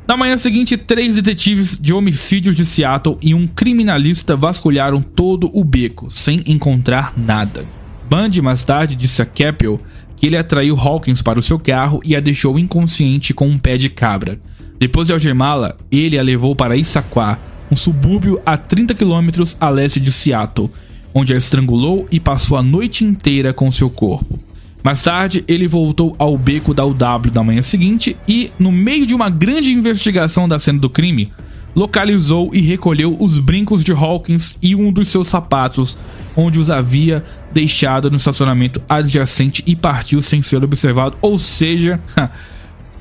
[0.05, 5.63] Na manhã seguinte, três detetives de homicídios de Seattle e um criminalista vasculharam todo o
[5.63, 7.65] beco, sem encontrar nada.
[8.09, 9.79] Bundy mais tarde disse a Keppel
[10.17, 13.77] que ele atraiu Hawkins para o seu carro e a deixou inconsciente com um pé
[13.77, 14.37] de cabra.
[14.77, 17.39] Depois de algemá-la, ele a levou para Issaquah,
[17.71, 20.69] um subúrbio a 30 quilômetros a leste de Seattle,
[21.13, 24.37] onde a estrangulou e passou a noite inteira com seu corpo.
[24.83, 29.15] Mais tarde, ele voltou ao beco da UW na manhã seguinte e, no meio de
[29.15, 31.31] uma grande investigação da cena do crime,
[31.73, 35.97] localizou e recolheu os brincos de Hawkins e um dos seus sapatos,
[36.35, 41.17] onde os havia deixado no estacionamento adjacente e partiu sem ser observado.
[41.21, 41.99] Ou seja,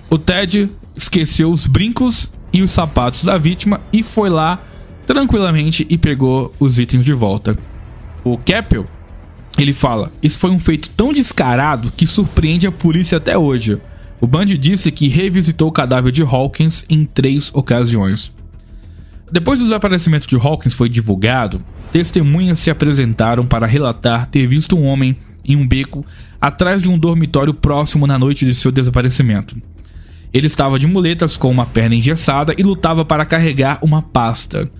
[0.09, 4.63] o Ted esqueceu os brincos e os sapatos da vítima e foi lá
[5.07, 7.59] tranquilamente e pegou os itens de volta.
[8.23, 8.85] O Keppel,
[9.59, 13.79] ele fala: Isso foi um feito tão descarado que surpreende a polícia até hoje.
[14.21, 18.35] O Bundy disse que revisitou o cadáver de Hawkins em três ocasiões.
[19.33, 21.59] Depois do desaparecimento de Hawkins foi divulgado,
[21.91, 26.05] testemunhas se apresentaram para relatar ter visto um homem em um beco
[26.41, 29.61] atrás de um dormitório próximo na noite de seu desaparecimento.
[30.33, 34.71] Ele estava de muletas com uma perna engessada e lutava para carregar uma pasta.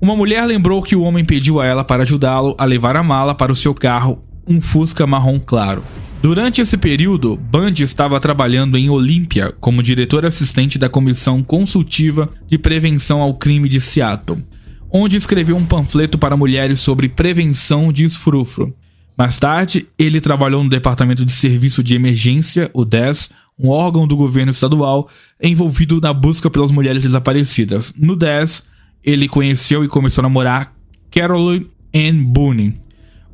[0.00, 3.34] Uma mulher lembrou que o homem pediu a ela para ajudá-lo a levar a mala
[3.34, 5.82] para o seu carro, um Fusca marrom claro.
[6.22, 12.56] Durante esse período, Bundy estava trabalhando em Olímpia como diretor assistente da Comissão Consultiva de
[12.56, 14.42] Prevenção ao Crime de Seattle,
[14.90, 18.74] onde escreveu um panfleto para mulheres sobre prevenção de esfrufro.
[19.18, 24.16] Mais tarde, ele trabalhou no Departamento de Serviço de Emergência, o DES, um órgão do
[24.16, 25.10] governo estadual
[25.42, 27.92] envolvido na busca pelas mulheres desaparecidas.
[27.98, 28.64] No 10,
[29.04, 30.74] ele conheceu e começou a namorar
[31.10, 32.74] Caroline Ann Boone,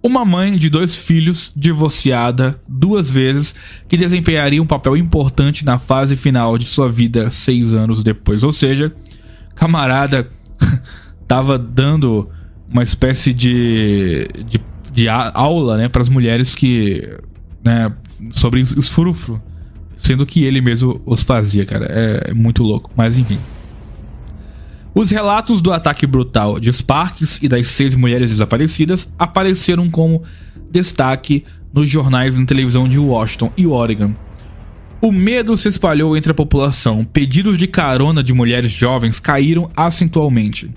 [0.02, 3.54] uma mãe de dois filhos, divorciada duas vezes,
[3.88, 8.42] que desempenharia um papel importante na fase final de sua vida seis anos depois.
[8.42, 8.94] Ou seja,
[9.54, 10.28] camarada
[11.26, 12.28] tava dando
[12.70, 14.60] uma espécie de, de,
[14.92, 17.18] de aula né, para as mulheres que.
[17.64, 17.92] Né,
[18.30, 19.42] sobre os furufru.
[19.98, 21.86] Sendo que ele mesmo os fazia, cara.
[21.88, 22.90] É, é muito louco.
[22.94, 23.38] Mas enfim.
[24.98, 30.22] Os relatos do ataque brutal de Sparks e das seis mulheres desaparecidas apareceram como
[30.70, 34.14] destaque nos jornais e televisão de Washington e Oregon.
[34.98, 40.70] O medo se espalhou entre a população, pedidos de carona de mulheres jovens caíram acentualmente.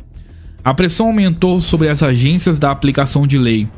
[0.65, 3.69] A pressão aumentou sobre as agências da aplicação de lei,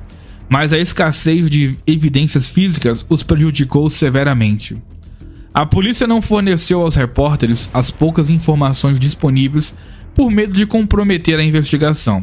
[0.49, 4.75] mas a escassez de evidências físicas os prejudicou severamente.
[5.53, 9.75] A polícia não forneceu aos repórteres as poucas informações disponíveis
[10.21, 12.21] por medo de comprometer a investigação.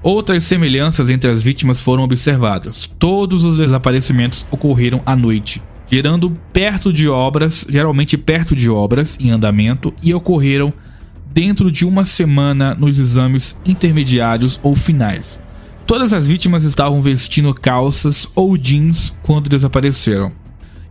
[0.00, 2.88] Outras semelhanças entre as vítimas foram observadas.
[3.00, 5.60] Todos os desaparecimentos ocorreram à noite,
[5.90, 10.72] gerando perto de obras, geralmente perto de obras em andamento, e ocorreram
[11.34, 15.40] dentro de uma semana nos exames intermediários ou finais.
[15.84, 20.30] Todas as vítimas estavam vestindo calças ou jeans quando desapareceram.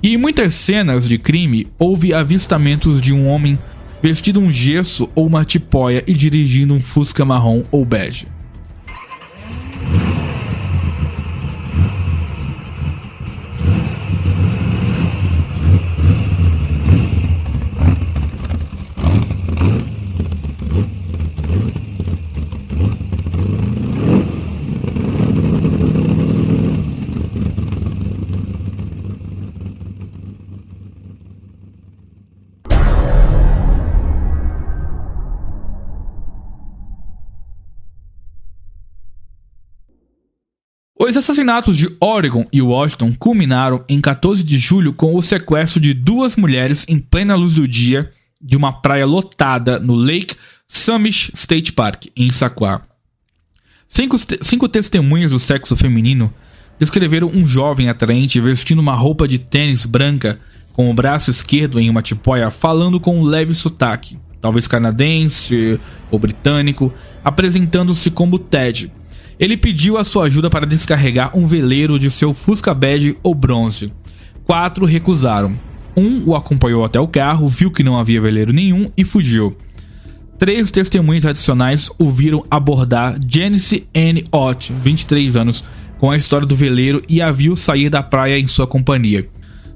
[0.03, 3.57] E em muitas cenas de crime houve avistamentos de um homem
[4.05, 8.27] vestido um gesso ou uma tipóia e dirigindo um Fusca marrom ou bege.
[41.07, 45.91] Os assassinatos de Oregon e Washington culminaram em 14 de julho com o sequestro de
[45.91, 50.35] duas mulheres em plena luz do dia de uma praia lotada no Lake
[50.67, 52.83] Summit State Park, em Issaquah.
[53.87, 56.31] Cinco, cinco testemunhas do sexo feminino
[56.77, 60.37] descreveram um jovem atraente vestindo uma roupa de tênis branca
[60.73, 65.79] com o braço esquerdo em uma tipóia falando com um leve sotaque, talvez canadense
[66.11, 68.93] ou britânico, apresentando-se como Ted.
[69.39, 73.91] Ele pediu a sua ajuda para descarregar um veleiro de seu Fusca Bege ou bronze.
[74.45, 75.57] Quatro recusaram.
[75.97, 79.55] Um o acompanhou até o carro, viu que não havia veleiro nenhum e fugiu.
[80.37, 84.23] Três testemunhas adicionais o viram abordar Janice N.
[84.31, 85.63] Ott, 23 anos,
[85.97, 89.27] com a história do veleiro e a viu sair da praia em sua companhia.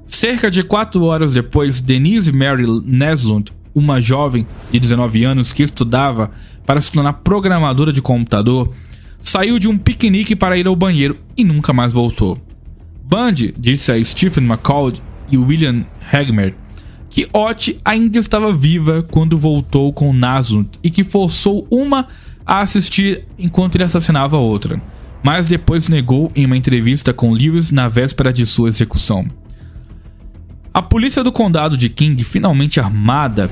[0.06, 6.30] Cerca de quatro horas depois, Denise Mary Neslund, uma jovem de 19 anos que estudava
[6.66, 8.70] para se tornar programadora de computador,
[9.20, 12.36] saiu de um piquenique para ir ao banheiro e nunca mais voltou.
[13.04, 14.92] Bundy disse a Stephen McCall
[15.30, 16.54] e William Hagmer
[17.10, 22.06] que Ott ainda estava viva quando voltou com Naslund e que forçou uma
[22.46, 24.80] a assistir enquanto ele assassinava a outra,
[25.22, 29.26] mas depois negou em uma entrevista com Lewis na véspera de sua execução.
[30.72, 33.50] A polícia do condado de King, finalmente armada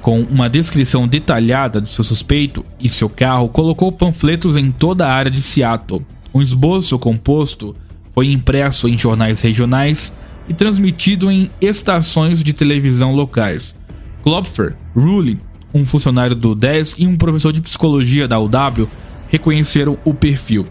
[0.00, 5.12] com uma descrição detalhada do seu suspeito e seu carro, colocou panfletos em toda a
[5.12, 6.06] área de Seattle.
[6.34, 7.76] Um esboço composto
[8.12, 10.12] foi impresso em jornais regionais
[10.48, 13.74] e transmitido em estações de televisão locais.
[14.22, 15.38] Klopfer, Rulli,
[15.72, 18.88] um funcionário do 10 e um professor de psicologia da UW
[19.28, 20.64] reconheceram o perfil,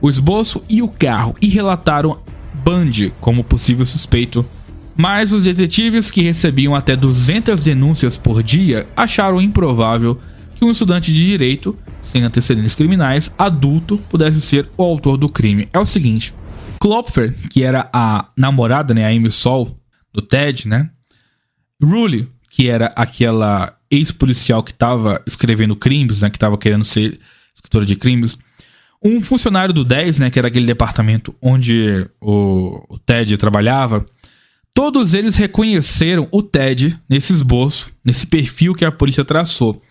[0.00, 2.18] o esboço e o carro e relataram
[2.64, 4.44] Bundy como possível suspeito.
[5.00, 10.20] Mas os detetives, que recebiam até 200 denúncias por dia, acharam improvável
[10.56, 15.68] que um estudante de direito, sem antecedentes criminais, adulto, pudesse ser o autor do crime.
[15.72, 16.34] É o seguinte:
[16.80, 19.78] Klopfer, que era a namorada, né, a Amy Sol,
[20.12, 20.90] do Ted, né?
[21.80, 27.20] Rulli, que era aquela ex-policial que estava escrevendo crimes, né, que estava querendo ser
[27.54, 28.36] escritora de crimes.
[29.00, 34.04] Um funcionário do 10, né, que era aquele departamento onde o, o Ted trabalhava,
[34.78, 39.82] todos eles reconheceram o Ted nesse esboço, nesse perfil que a polícia traçou.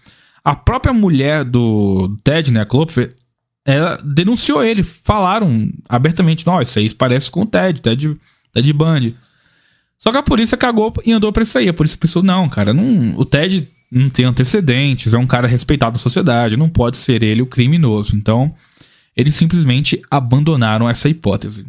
[0.41, 3.09] A própria mulher do Ted, né, a Klopfer,
[3.65, 8.13] ela denunciou ele, falaram abertamente, não, isso aí parece com o Ted, Ted,
[8.53, 9.13] Ted Bundy.
[9.99, 11.67] Só que a polícia cagou e andou pra isso aí.
[11.67, 15.97] A polícia pensou, não, cara, não, o Ted não tem antecedentes, é um cara respeitado
[15.97, 18.15] na sociedade, não pode ser ele o criminoso.
[18.15, 18.55] Então,
[19.17, 21.65] eles simplesmente abandonaram essa hipótese.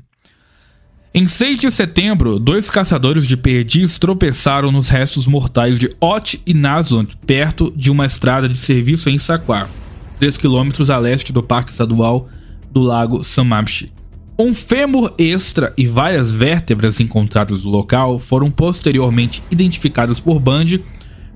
[1.20, 6.54] Em 6 de setembro, dois caçadores de perdis tropeçaram nos restos mortais de Ott e
[6.54, 9.68] Naslund perto de uma estrada de serviço em Saquar.
[10.14, 12.28] 3 quilômetros a leste do Parque Estadual
[12.70, 13.92] do Lago Samamshi.
[14.38, 20.84] Um fêmur extra e várias vértebras encontradas no local foram posteriormente identificadas por Bundy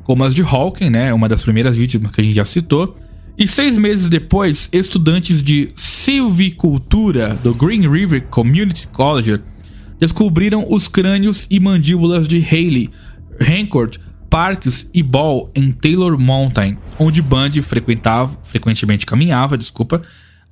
[0.05, 2.95] como as de Hawking, né, uma das primeiras vítimas que a gente já citou.
[3.37, 9.41] E seis meses depois, estudantes de silvicultura do Green River Community College
[10.03, 12.91] descobriram os crânios e mandíbulas de Haley
[13.41, 13.99] Hancourt
[14.29, 20.03] Parks e Ball em Taylor Mountain, onde Bundy frequentava, frequentemente caminhava, desculpa,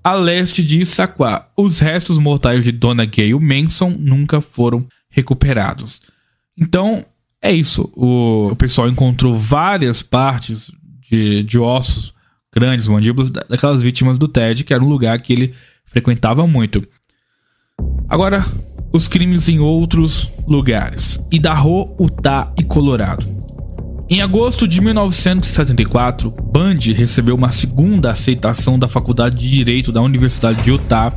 [0.04, 1.48] a leste de Issaquah.
[1.56, 6.00] Os restos mortais de Dona Gayle Manson nunca foram recuperados.
[6.56, 7.04] Então,
[7.42, 7.90] é isso.
[7.96, 10.70] O, pessoal encontrou várias partes
[11.10, 12.14] de, de ossos,
[12.54, 15.54] grandes mandíbulas, daquelas vítimas do Ted, que era um lugar que ele
[15.86, 16.80] frequentava muito.
[18.08, 18.44] Agora,
[18.92, 23.26] os crimes em outros lugares: Idaho, Utah e Colorado.
[24.08, 30.62] Em agosto de 1974, Bundy recebeu uma segunda aceitação da Faculdade de Direito da Universidade
[30.64, 31.14] de Utah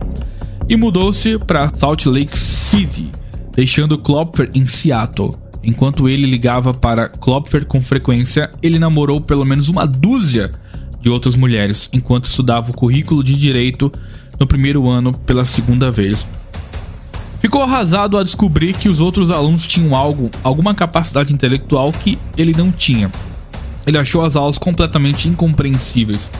[0.69, 3.11] e mudou-se para Salt Lake City,
[3.51, 5.33] deixando Klopfer em Seattle.
[5.63, 10.51] Enquanto ele ligava para Klopfer com frequência, ele namorou pelo menos uma dúzia
[11.01, 13.91] de outras mulheres enquanto estudava o currículo de direito
[14.39, 16.27] no primeiro ano pela segunda vez.
[17.43, 22.53] Ficou arrasado a descobrir que os outros alunos tinham algo, alguma capacidade intelectual que ele
[22.55, 23.11] não tinha.
[23.85, 26.31] Ele achou as aulas completamente incompreensíveis.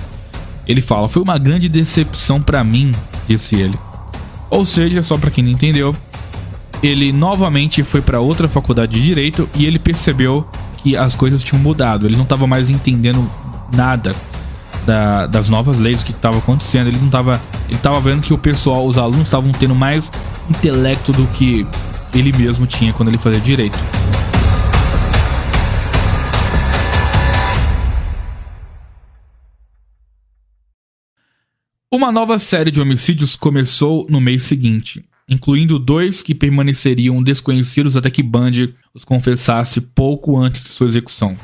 [0.66, 2.94] Ele fala: "Foi uma grande decepção para mim",
[3.28, 3.78] disse ele.
[4.50, 5.94] Ou seja, só para quem não entendeu,
[6.82, 10.48] ele novamente foi para outra faculdade de direito e ele percebeu
[10.78, 12.08] que as coisas tinham mudado.
[12.08, 13.30] Ele não estava mais entendendo
[13.76, 14.16] nada
[14.86, 16.88] da, das novas leis, o que estava acontecendo.
[16.88, 20.12] Ele não estava, ele estava vendo que o pessoal, os alunos estavam tendo mais
[20.50, 21.66] intelecto do que
[22.14, 23.78] ele mesmo tinha quando ele fazia direito.
[31.92, 38.10] Uma nova série de homicídios começou no mês seguinte, incluindo dois que permaneceriam desconhecidos até
[38.10, 41.38] que Bundy os confessasse pouco antes de sua execução.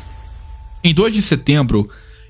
[0.83, 1.87] Em 2 de setembro,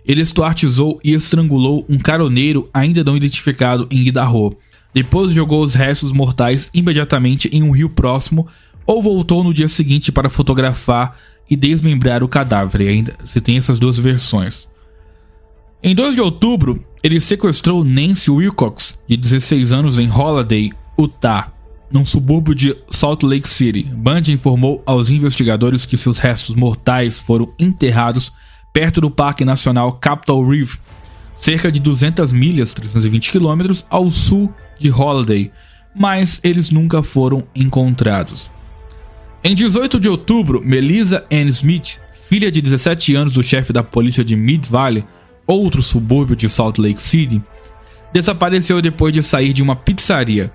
[0.10, 4.58] ele estuartizou e estrangulou um caroneiro ainda não identificado em Idaho.
[4.92, 8.48] Depois jogou os restos mortais imediatamente em um rio próximo
[8.88, 11.16] ou voltou no dia seguinte para fotografar
[11.48, 12.82] e desmembrar o cadáver.
[12.82, 14.68] E ainda se tem essas duas versões.
[15.84, 21.54] Em 2 de outubro, ele sequestrou Nancy Wilcox, de 16 anos, em Holiday, Utah,
[21.92, 23.84] num subúrbio de Salt Lake City.
[23.84, 28.32] Bundy informou aos investigadores que seus restos mortais foram enterrados
[28.74, 30.78] perto do Parque Nacional Capitol Reef,
[31.36, 35.52] cerca de 200 milhas, 320 quilômetros, ao sul de Holiday,
[35.96, 38.52] mas eles nunca foram encontrados.
[39.44, 44.24] Em 18 de outubro, Melissa Ann Smith, filha de 17 anos do chefe da polícia
[44.24, 45.06] de Mid Valley,
[45.48, 47.42] outro subúrbio de Salt Lake City,
[48.12, 50.52] desapareceu depois de sair de uma pizzaria.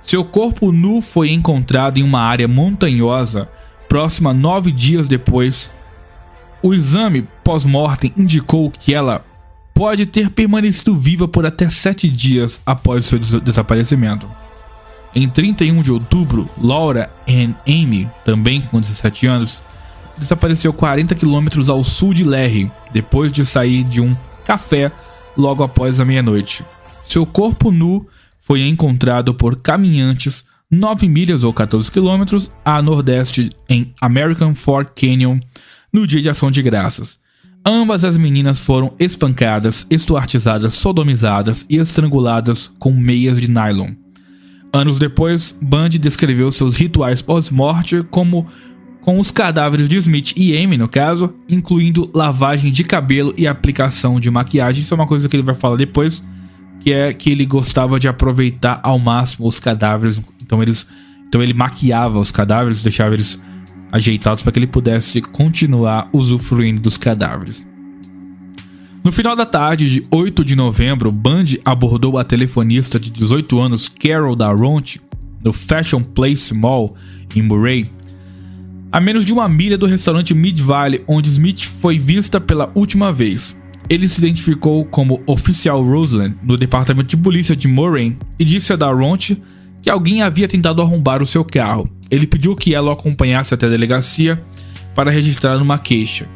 [0.00, 3.48] Seu corpo nu foi encontrado em uma área montanhosa,
[3.88, 5.70] próxima nove dias depois.
[6.62, 9.24] O exame pós-mortem indicou que ela
[9.72, 14.28] pode ter permanecido viva por até sete dias após seu desaparecimento.
[15.14, 19.62] Em 31 de outubro, Laura Ann Amy, também com 17 anos,
[20.16, 24.90] desapareceu 40 quilômetros ao sul de Larry, depois de sair de um café
[25.36, 26.64] logo após a meia-noite.
[27.02, 28.06] Seu corpo nu
[28.40, 35.38] foi encontrado por caminhantes 9 milhas ou 14 quilômetros a nordeste em American Fork Canyon
[35.92, 37.18] no dia de ação de graças.
[37.64, 43.92] Ambas as meninas foram espancadas, estuartizadas, sodomizadas e estranguladas com meias de nylon.
[44.72, 48.46] Anos depois, Bundy descreveu seus rituais pós-morte como
[49.00, 54.20] com os cadáveres de Smith e Amy, no caso, incluindo lavagem de cabelo e aplicação
[54.20, 54.82] de maquiagem.
[54.82, 56.22] Isso é uma coisa que ele vai falar depois,
[56.80, 60.20] que é que ele gostava de aproveitar ao máximo os cadáveres.
[60.42, 60.86] Então, eles,
[61.26, 63.40] então ele maquiava os cadáveres, deixava eles
[63.90, 67.66] ajeitados para que ele pudesse continuar usufruindo dos cadáveres.
[69.04, 73.88] No final da tarde de 8 de novembro, Bundy abordou a telefonista de 18 anos
[73.88, 75.00] Carol Daronte
[75.42, 76.94] no Fashion Place Mall
[77.34, 77.86] em Murray,
[78.90, 83.12] a menos de uma milha do restaurante Mid Valley, onde Smith foi vista pela última
[83.12, 83.58] vez.
[83.88, 88.76] Ele se identificou como oficial Roseland no departamento de polícia de Murray e disse a
[88.76, 89.40] Daronte
[89.88, 91.88] que alguém havia tentado arrombar o seu carro.
[92.10, 94.38] Ele pediu que ela o acompanhasse até a delegacia
[94.94, 96.28] para registrar uma queixa.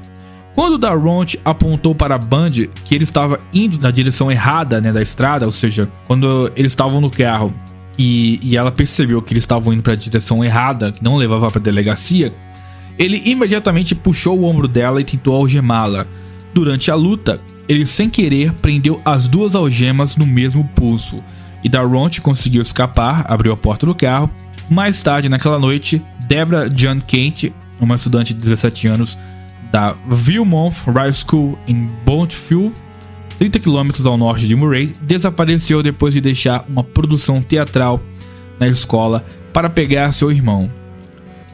[0.54, 5.44] Quando Daronte apontou para Bundy que ele estava indo na direção errada né, da estrada,
[5.44, 7.52] ou seja, quando eles estavam no carro
[7.98, 11.50] e, e ela percebeu que eles estavam indo para a direção errada, que não levava
[11.50, 12.32] para a delegacia,
[12.98, 16.06] ele imediatamente puxou o ombro dela e tentou algemá-la.
[16.54, 17.38] Durante a luta,
[17.68, 21.22] ele sem querer prendeu as duas algemas no mesmo pulso,
[21.62, 24.30] e Daronte conseguiu escapar, abriu a porta do carro.
[24.68, 29.18] Mais tarde naquela noite, Deborah John Kent, uma estudante de 17 anos
[29.70, 32.72] da Vilmont High School em Bonneville,
[33.38, 38.00] 30 km ao norte de Murray, desapareceu depois de deixar uma produção teatral
[38.60, 40.70] na escola para pegar seu irmão.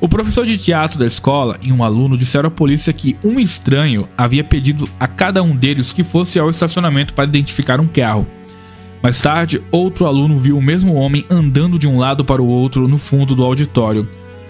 [0.00, 4.08] O professor de teatro da escola e um aluno disseram à polícia que um estranho
[4.16, 8.26] havia pedido a cada um deles que fosse ao estacionamento para identificar um carro.
[9.02, 12.88] Mais tarde, outro aluno viu o mesmo homem andando de um lado para o outro
[12.88, 14.08] no fundo do auditório,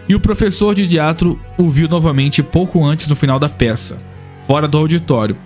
[0.09, 3.99] e o professor de teatro o viu novamente pouco antes do final da peça,
[4.46, 5.36] fora do auditório.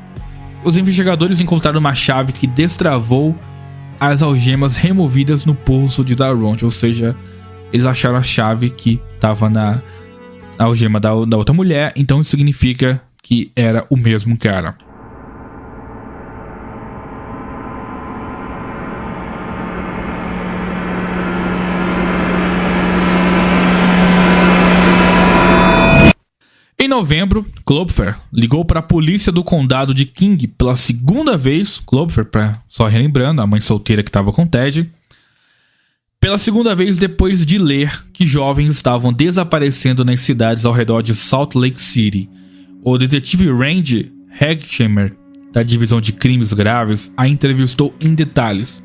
[0.64, 3.36] Os investigadores encontraram uma chave que destravou
[3.98, 7.16] as algemas removidas no pulso de Daronte, ou seja,
[7.72, 9.82] eles acharam a chave que estava na,
[10.56, 14.76] na algema da, da outra mulher, então isso significa que era o mesmo cara.
[26.88, 31.78] Novembro, Klopfer ligou para a polícia do condado de King pela segunda vez.
[31.78, 34.90] Klopfer, pra, só relembrando, a mãe solteira que estava com Ted.
[36.20, 41.14] Pela segunda vez depois de ler que jovens estavam desaparecendo nas cidades ao redor de
[41.14, 42.28] Salt Lake City.
[42.82, 44.10] O detetive Randy
[44.40, 45.14] Hegsheimer,
[45.52, 48.82] da divisão de crimes graves, a entrevistou em detalhes.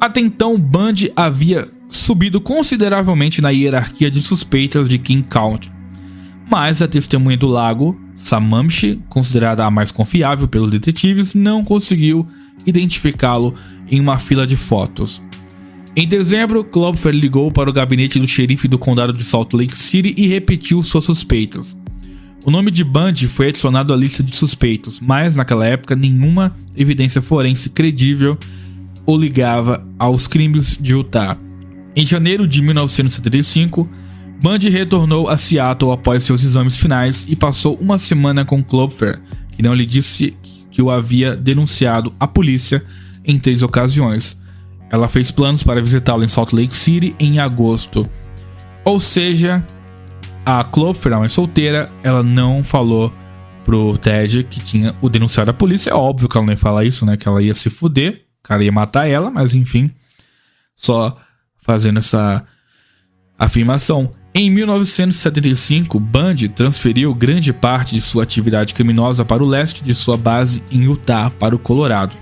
[0.00, 5.77] Até então, Bundy havia subido consideravelmente na hierarquia de suspeitas de King County
[6.50, 12.26] mas a testemunha do lago, Samamshi, considerada a mais confiável pelos detetives, não conseguiu
[12.66, 13.54] identificá-lo
[13.90, 15.22] em uma fila de fotos.
[15.94, 20.14] Em dezembro, Klopfer ligou para o gabinete do xerife do condado de Salt Lake City
[20.16, 21.76] e repetiu suas suspeitas.
[22.44, 27.20] O nome de Bundy foi adicionado à lista de suspeitos, mas naquela época nenhuma evidência
[27.20, 28.38] forense credível
[29.04, 31.36] o ligava aos crimes de Utah.
[31.96, 33.88] Em janeiro de 1975,
[34.40, 39.20] Bundy retornou a Seattle após seus exames finais e passou uma semana com Klopfer,
[39.50, 40.36] que não lhe disse
[40.70, 42.84] que o havia denunciado à polícia
[43.24, 44.40] em três ocasiões.
[44.90, 48.08] Ela fez planos para visitá-lo em Salt Lake City em agosto.
[48.84, 49.62] Ou seja,
[50.46, 53.12] a Clover, a mãe solteira, ela não falou
[53.64, 55.90] pro Ted que tinha o denunciado à polícia.
[55.90, 57.16] É óbvio que ela não ia falar isso, né?
[57.16, 59.90] Que ela ia se fuder, o cara ia matar ela, mas enfim,
[60.74, 61.14] só
[61.58, 62.46] fazendo essa
[63.38, 64.10] afirmação.
[64.40, 70.16] Em 1975, Band transferiu grande parte de sua atividade criminosa para o leste de sua
[70.16, 72.14] base em Utah, para o Colorado.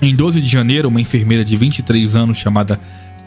[0.00, 2.80] Em 12 de janeiro, uma enfermeira de 23 anos chamada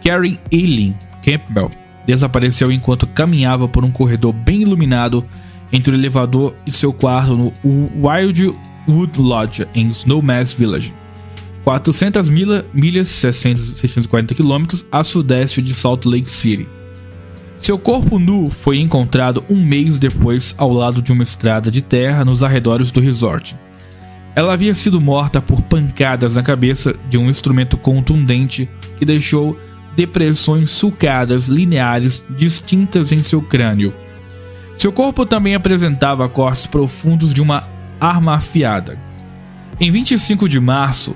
[0.03, 1.69] Karen Eileen Campbell
[2.07, 5.23] desapareceu enquanto caminhava por um corredor bem iluminado
[5.71, 10.91] entre o elevador e seu quarto no Wildwood Lodge, em Snowmass Village,
[11.63, 16.76] 400 milhas, 640 quilômetros a sudeste de Salt Lake City.
[17.57, 22.23] Seu corpo nu foi encontrado um mês depois ao lado de uma estrada de terra
[22.23, 23.57] nos arredores do resort.
[24.35, 29.57] Ela havia sido morta por pancadas na cabeça de um instrumento contundente que deixou
[29.95, 33.93] depressões sulcadas lineares distintas em seu crânio.
[34.75, 37.67] Seu corpo também apresentava cortes profundos de uma
[37.99, 38.99] arma afiada.
[39.79, 41.15] Em 25 de março,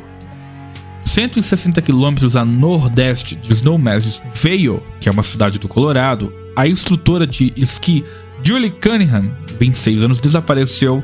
[1.03, 7.25] 160 quilômetros a nordeste de Snowmass Vale, que é uma cidade do Colorado, a instrutora
[7.25, 8.03] de esqui
[8.43, 11.03] Julie Cunningham, 26 anos, desapareceu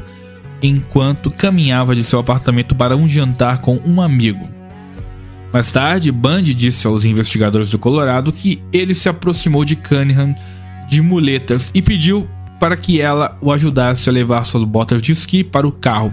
[0.62, 4.42] enquanto caminhava de seu apartamento para um jantar com um amigo.
[5.54, 10.36] Mais tarde, Bundy disse aos investigadores do Colorado que ele se aproximou de Cunningham
[10.88, 12.28] de muletas e pediu
[12.60, 16.12] para que ela o ajudasse a levar suas botas de esqui para o carro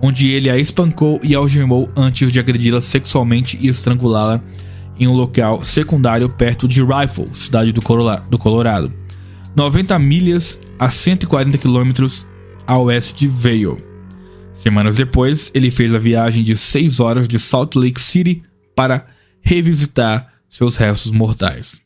[0.00, 4.42] onde ele a espancou e algemou antes de agredi-la sexualmente e estrangulá-la
[4.98, 8.92] em um local secundário perto de Rifle, cidade do, Colorado,
[9.54, 12.26] 90 milhas a 140 quilômetros
[12.66, 13.76] a oeste de Vail.
[14.52, 18.42] Semanas depois, ele fez a viagem de 6 horas de Salt Lake City
[18.74, 19.06] para
[19.40, 21.80] revisitar seus restos mortais.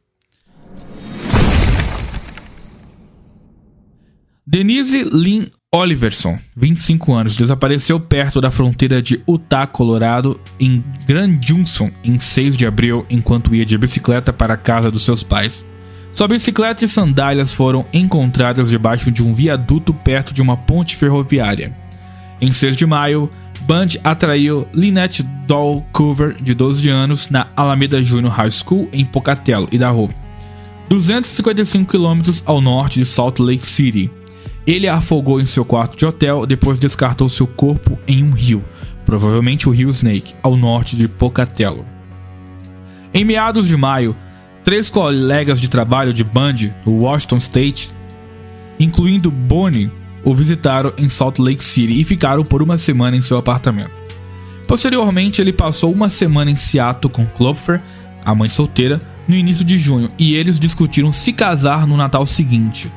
[4.46, 11.92] Denise Lynn Oliverson, 25 anos, desapareceu perto da fronteira de Utah, Colorado, em Grand Junction,
[12.02, 15.64] em 6 de abril, enquanto ia de bicicleta para a casa dos seus pais.
[16.10, 21.72] Sua bicicleta e sandálias foram encontradas debaixo de um viaduto perto de uma ponte ferroviária.
[22.40, 28.32] Em 6 de maio, Band atraiu Lynette Doll Coover, de 12 anos, na Alameda Junior
[28.32, 30.08] High School, em Pocatello, Idaho,
[30.88, 34.10] 255 km ao norte de Salt Lake City.
[34.70, 38.64] Ele a afogou em seu quarto de hotel, depois descartou seu corpo em um rio,
[39.04, 41.84] provavelmente o rio Snake, ao norte de Pocatello.
[43.12, 44.14] Em meados de maio,
[44.62, 47.90] três colegas de trabalho de Bundy, do Washington State,
[48.78, 49.90] incluindo Bonnie,
[50.22, 53.90] o visitaram em Salt Lake City e ficaram por uma semana em seu apartamento.
[54.68, 57.82] Posteriormente, ele passou uma semana em Seattle com Klopfer,
[58.24, 62.88] a mãe solteira, no início de junho, e eles discutiram se casar no Natal seguinte.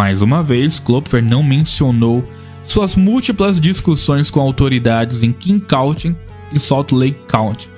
[0.00, 2.26] Mais uma vez, Klopfer não mencionou
[2.64, 6.16] suas múltiplas discussões com autoridades em King County
[6.54, 7.68] e Salt Lake County.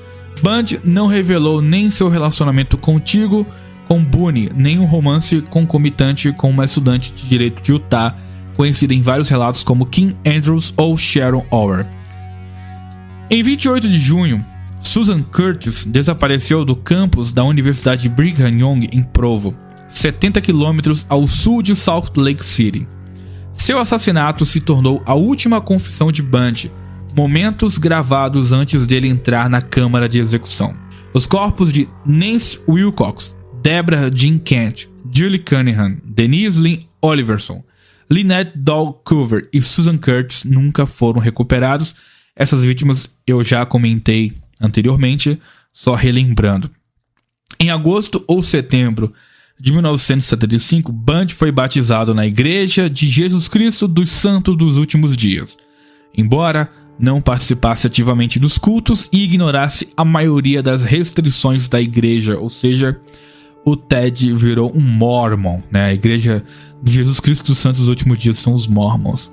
[0.41, 3.45] Band não revelou nem seu relacionamento contigo
[3.89, 8.15] com Boone, nem um romance concomitante com uma estudante de direito de Utah,
[8.55, 11.91] conhecida em vários relatos como Kim Andrews ou Sharon Auer.
[13.29, 14.45] Em 28 de junho,
[14.79, 19.61] Susan Curtis desapareceu do campus da Universidade Brigham Young em Provo.
[19.99, 22.87] 70 quilômetros ao sul de Salt Lake City.
[23.53, 26.73] Seu assassinato se tornou a última confissão de Bundy,
[27.17, 30.75] momentos gravados antes dele entrar na câmara de execução.
[31.13, 37.63] Os corpos de Nancy Wilcox, Deborah Jean Kent, Julie Cunningham, Denise Lynn Oliverson,
[38.11, 41.95] Lynette Doll Coover e Susan Curtis nunca foram recuperados.
[42.35, 45.39] Essas vítimas eu já comentei anteriormente,
[45.71, 46.71] só relembrando.
[47.61, 49.13] Em agosto ou setembro
[49.63, 55.57] de 1975, Band foi batizado na Igreja de Jesus Cristo dos Santos dos Últimos Dias.
[56.19, 62.51] Embora não participasse ativamente dos cultos e ignorasse a maioria das restrições da igreja, ou
[62.51, 63.01] seja,
[63.65, 65.87] o Ted virou um mormon, né?
[65.87, 66.43] A igreja
[66.83, 69.31] de Jesus Cristo dos Santos dos Últimos Dias são os mormons.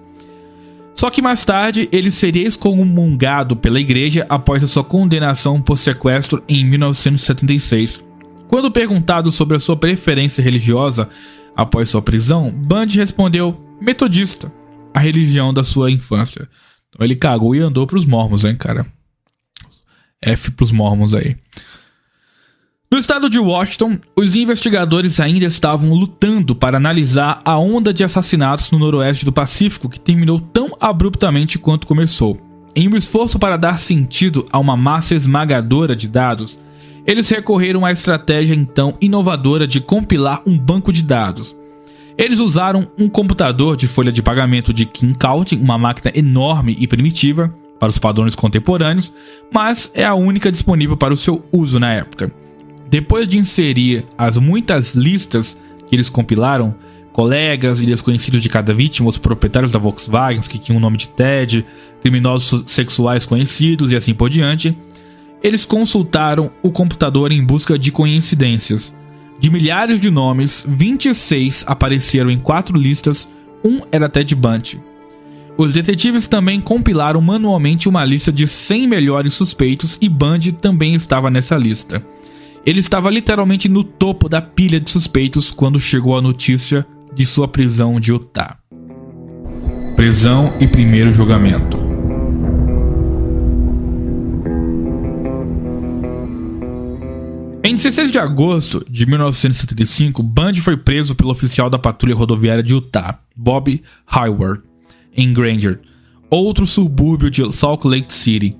[0.94, 6.44] Só que mais tarde ele seria excomungado pela igreja após a sua condenação por sequestro
[6.48, 8.09] em 1976.
[8.50, 11.08] Quando perguntado sobre a sua preferência religiosa
[11.56, 14.52] após sua prisão, Bundy respondeu metodista,
[14.92, 16.50] a religião da sua infância.
[16.90, 18.88] Então ele cagou e andou pros mormons, hein, cara.
[20.20, 21.38] F pros mormons aí.
[22.92, 28.72] No estado de Washington, os investigadores ainda estavam lutando para analisar a onda de assassinatos
[28.72, 32.36] no noroeste do Pacífico que terminou tão abruptamente quanto começou.
[32.76, 36.58] Em um esforço para dar sentido a uma massa esmagadora de dados,
[37.06, 41.58] eles recorreram à estratégia então inovadora de compilar um banco de dados.
[42.18, 44.86] Eles usaram um computador de folha de pagamento de
[45.18, 49.14] Counting, uma máquina enorme e primitiva para os padrões contemporâneos,
[49.52, 52.32] mas é a única disponível para o seu uso na época.
[52.90, 56.76] Depois de inserir as muitas listas que eles compilaram,
[57.14, 61.08] colegas e desconhecidos de cada vítima, os proprietários da Volkswagen que tinham o nome de
[61.08, 61.66] Ted,
[62.02, 64.76] criminosos sexuais conhecidos e assim por diante,
[65.42, 68.96] eles consultaram o computador em busca de coincidências.
[69.40, 73.30] De milhares de nomes, 26 apareceram em quatro listas,
[73.64, 74.82] um era Ted Bundy.
[75.58, 81.30] Os detetives também compilaram manualmente uma lista de 100 melhores suspeitos e Bundy também estava
[81.30, 82.06] nessa lista.
[82.66, 87.48] Ele estava literalmente no topo da pilha de suspeitos quando chegou a notícia de sua
[87.48, 88.58] prisão de Utah.
[89.96, 91.89] Prisão e primeiro julgamento.
[97.62, 102.74] Em 16 de agosto de 1975, Bundy foi preso pelo oficial da patrulha rodoviária de
[102.74, 104.64] Utah, Bob Hayward,
[105.16, 105.78] em Granger,
[106.30, 108.56] outro subúrbio de Salt Lake City.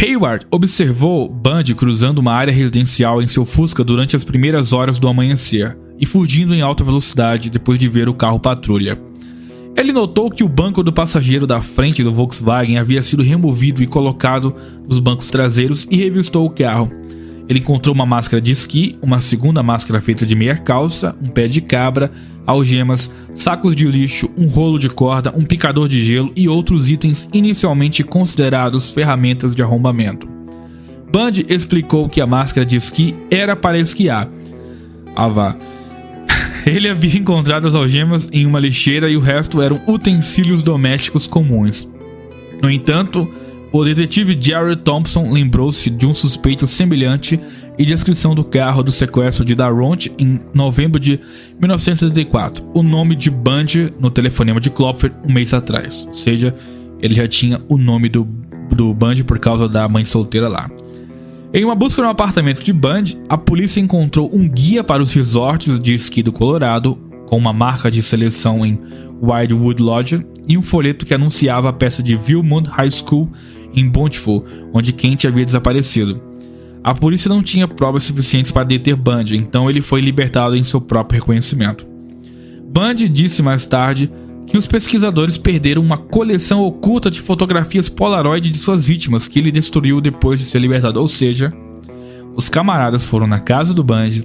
[0.00, 5.06] Hayward observou Bundy cruzando uma área residencial em seu Fusca durante as primeiras horas do
[5.06, 8.98] amanhecer e fugindo em alta velocidade depois de ver o carro patrulha.
[9.76, 13.86] Ele notou que o banco do passageiro da frente do Volkswagen havia sido removido e
[13.86, 14.54] colocado
[14.86, 16.90] nos bancos traseiros e revistou o carro.
[17.48, 21.48] Ele encontrou uma máscara de esqui, uma segunda máscara feita de meia calça, um pé
[21.48, 22.12] de cabra,
[22.46, 27.28] algemas, sacos de lixo, um rolo de corda, um picador de gelo e outros itens
[27.32, 30.28] inicialmente considerados ferramentas de arrombamento.
[31.10, 34.28] Band explicou que a máscara de esqui era para esquiar.
[35.32, 35.56] Vá.
[36.66, 41.90] Ele havia encontrado as algemas em uma lixeira e o resto eram utensílios domésticos comuns.
[42.62, 43.32] No entanto,
[43.70, 47.38] o detetive Jared Thompson lembrou-se de um suspeito semelhante
[47.76, 51.20] e descrição do carro do sequestro de Daront em novembro de
[51.60, 52.66] 1974.
[52.72, 56.04] O nome de Bundy no telefonema de Klopfer um mês atrás.
[56.06, 56.54] Ou seja,
[57.00, 58.26] ele já tinha o nome do,
[58.74, 60.70] do Bundy por causa da mãe solteira lá.
[61.52, 65.78] Em uma busca no apartamento de Bundy, a polícia encontrou um guia para os resorts
[65.78, 68.78] de esqui do Colorado, com uma marca de seleção em
[69.22, 73.30] Wildwood Lodge e um folheto que anunciava a peça de Vilmont High School
[73.74, 76.20] em Bountiful, onde Kent havia desaparecido.
[76.82, 80.80] A polícia não tinha provas suficientes para deter Bundy, então ele foi libertado em seu
[80.80, 81.84] próprio reconhecimento.
[82.70, 84.10] Bundy disse mais tarde
[84.46, 89.50] que os pesquisadores perderam uma coleção oculta de fotografias Polaroid de suas vítimas que ele
[89.50, 91.00] destruiu depois de ser libertado.
[91.00, 91.52] Ou seja,
[92.34, 94.24] os camaradas foram na casa do Bundy,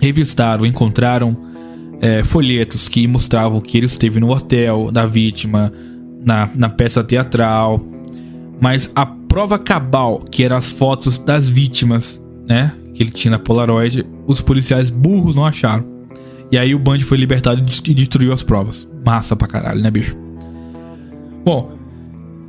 [0.00, 1.36] revistaram, encontraram
[2.00, 5.72] é, folhetos que mostravam que ele esteve no hotel da vítima,
[6.24, 7.80] na, na peça teatral,
[8.62, 12.72] mas a prova cabal, que eram as fotos das vítimas, né?
[12.94, 15.84] Que ele tinha na Polaroid, os policiais burros não acharam.
[16.48, 18.88] E aí o Band foi libertado e destruiu as provas.
[19.04, 20.16] Massa pra caralho, né, bicho?
[21.44, 21.76] Bom,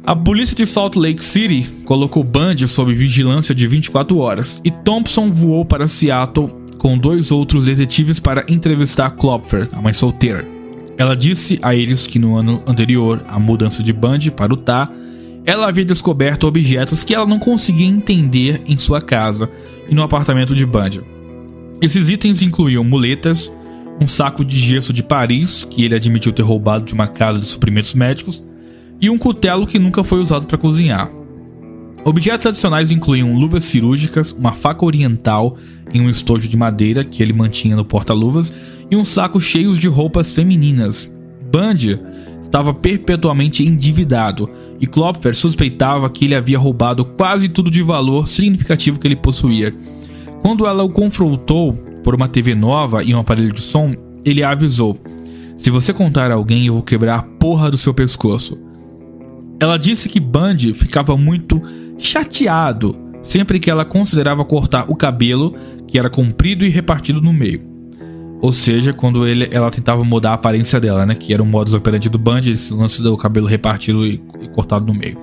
[0.05, 5.31] a polícia de Salt Lake City colocou Band sob vigilância de 24 horas e Thompson
[5.31, 6.47] voou para Seattle
[6.77, 10.45] com dois outros detetives para entrevistar Klopfer, a mãe solteira.
[10.95, 14.91] Ela disse a eles que no ano anterior a mudança de Band para Utah
[15.45, 19.49] ela havia descoberto objetos que ela não conseguia entender em sua casa
[19.89, 21.01] e no apartamento de Bundy.
[21.81, 23.51] Esses itens incluíam muletas,
[23.99, 27.45] um saco de gesso de Paris, que ele admitiu ter roubado de uma casa de
[27.45, 28.43] suprimentos médicos,
[29.01, 31.09] e um cutelo que nunca foi usado para cozinhar.
[32.05, 35.57] Objetos adicionais incluíam luvas cirúrgicas, uma faca oriental
[35.93, 38.51] em um estojo de madeira que ele mantinha no porta-luvas
[38.89, 41.12] e um saco cheio de roupas femininas.
[41.53, 41.99] Bundy
[42.41, 44.49] estava perpetuamente endividado
[44.81, 49.71] e Klopfer suspeitava que ele havia roubado quase tudo de valor significativo que ele possuía.
[50.41, 51.71] Quando ela o confrontou
[52.03, 53.95] por uma TV nova e um aparelho de som,
[54.25, 54.97] ele a avisou:
[55.55, 58.55] Se você contar a alguém, eu vou quebrar a porra do seu pescoço.
[59.59, 61.61] Ela disse que Bundy ficava muito
[61.99, 65.55] chateado sempre que ela considerava cortar o cabelo,
[65.87, 67.72] que era comprido e repartido no meio.
[68.43, 71.15] Ou seja, quando ele, ela tentava mudar a aparência dela, né?
[71.15, 74.85] Que era o modus operandi do Band, esse lance do cabelo repartido e, e cortado
[74.85, 75.17] no meio.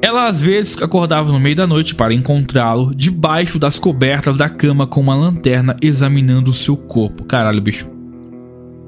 [0.00, 4.86] Ela às vezes acordava no meio da noite para encontrá-lo debaixo das cobertas da cama
[4.86, 7.24] com uma lanterna examinando o seu corpo.
[7.24, 7.84] Caralho, bicho.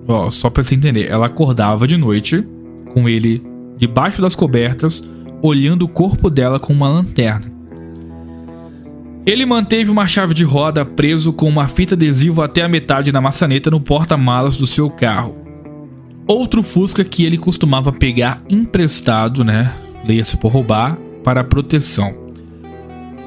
[0.09, 2.43] Ó, só pra você entender, ela acordava de noite
[2.95, 3.43] com ele
[3.77, 5.05] debaixo das cobertas,
[5.43, 7.56] olhando o corpo dela com uma lanterna.
[9.27, 13.21] Ele manteve uma chave de roda preso com uma fita adesiva até a metade na
[13.21, 15.35] maçaneta no porta-malas do seu carro.
[16.29, 19.73] Outro Fusca que ele costumava pegar emprestado, né?
[20.07, 22.13] leia-se por roubar, para proteção.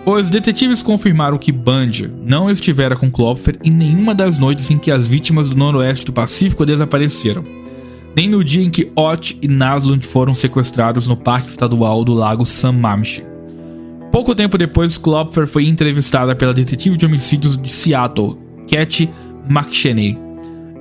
[0.06, 4.92] Os detetives confirmaram que Bundy não estivera com Klopfer em nenhuma das noites em que
[4.92, 7.44] as vítimas do noroeste do Pacífico desapareceram,
[8.16, 12.46] nem no dia em que Ott e Naslund foram sequestrados no Parque Estadual do Lago
[12.46, 13.22] Sammamish.
[14.12, 18.38] Pouco tempo depois, Klopfer foi entrevistada pela detetive de homicídios de Seattle,
[18.68, 19.10] Cat
[19.48, 20.18] McShaney,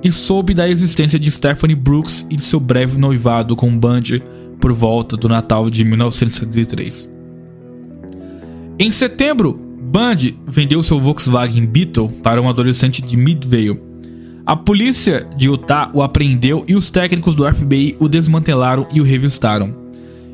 [0.03, 4.23] e soube da existência de Stephanie Brooks e de seu breve noivado com Bundy
[4.59, 7.09] por volta do Natal de 1973.
[8.79, 13.81] Em setembro, Bundy vendeu seu Volkswagen Beetle para um adolescente de Midvale.
[14.45, 19.03] A polícia de Utah o apreendeu e os técnicos do FBI o desmantelaram e o
[19.03, 19.78] revistaram.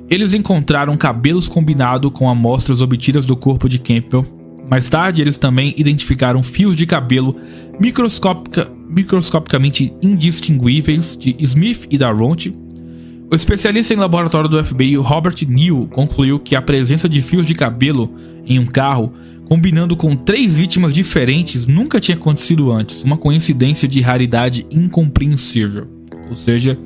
[0.10, 4.26] Eles encontraram cabelos combinados com amostras obtidas do corpo de Campbell.
[4.70, 7.36] Mais tarde, eles também identificaram fios de cabelo
[7.80, 12.56] microscópica, microscopicamente indistinguíveis de Smith e Darronte.
[13.32, 17.56] O especialista em laboratório do FBI, Robert Neal, concluiu que a presença de fios de
[17.56, 18.14] cabelo
[18.46, 19.12] em um carro,
[19.46, 23.04] combinando com três vítimas diferentes, nunca tinha acontecido antes.
[23.04, 25.88] Uma coincidência de raridade incompreensível.
[26.30, 26.78] Ou seja,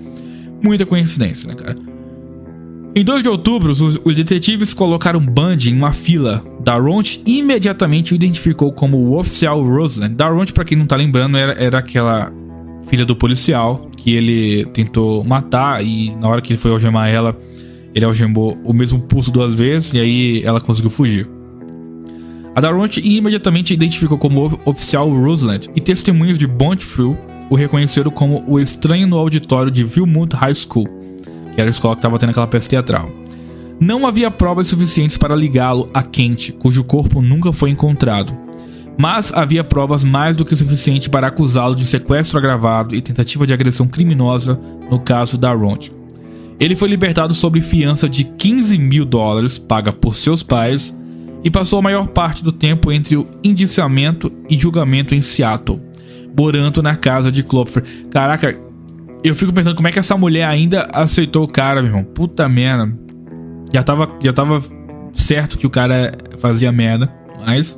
[0.64, 1.89] muita coincidência, né, cara?
[2.96, 6.44] Em 2 de outubro, os, os detetives colocaram Bundy em uma fila.
[6.60, 10.16] Darront imediatamente o identificou como o oficial Roseland.
[10.16, 12.34] Darront, para quem não tá lembrando, era, era aquela
[12.88, 17.38] filha do policial que ele tentou matar e na hora que ele foi algemar ela,
[17.94, 21.30] ele algemou o mesmo pulso duas vezes e aí ela conseguiu fugir.
[22.56, 27.16] A Darront imediatamente identificou como oficial Roseland e testemunhas de Bondfield
[27.50, 30.99] o reconheceram como o estranho no auditório de Vilmont High School
[31.60, 33.10] era a escola que estava tendo aquela peça teatral.
[33.80, 38.38] Não havia provas suficientes para ligá-lo a Kent, cujo corpo nunca foi encontrado.
[38.98, 43.54] Mas havia provas mais do que suficiente para acusá-lo de sequestro agravado e tentativa de
[43.54, 44.60] agressão criminosa
[44.92, 45.90] no caso da Ront.
[46.60, 50.94] Ele foi libertado sob fiança de 15 mil dólares, paga por seus pais,
[51.42, 55.82] e passou a maior parte do tempo entre o indiciamento e julgamento em Seattle,
[56.38, 57.84] morando na casa de Klopfer.
[58.12, 58.60] Caraca,
[59.24, 62.04] eu fico pensando como é que essa mulher ainda aceitou o cara, meu irmão.
[62.04, 62.92] Puta merda.
[63.74, 64.64] Já tava, já tava
[65.12, 67.12] certo que o cara fazia merda,
[67.46, 67.78] mas.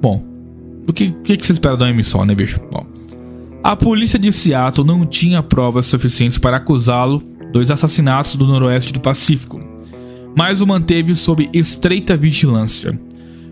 [0.00, 0.22] Bom.
[0.86, 2.60] O que, o que, você espera da emissão, né, bicho?
[2.70, 2.86] Bom.
[3.62, 9.00] A polícia de Seattle não tinha provas suficientes para acusá-lo dos assassinatos do noroeste do
[9.00, 9.60] Pacífico,
[10.36, 12.98] mas o manteve sob estreita vigilância.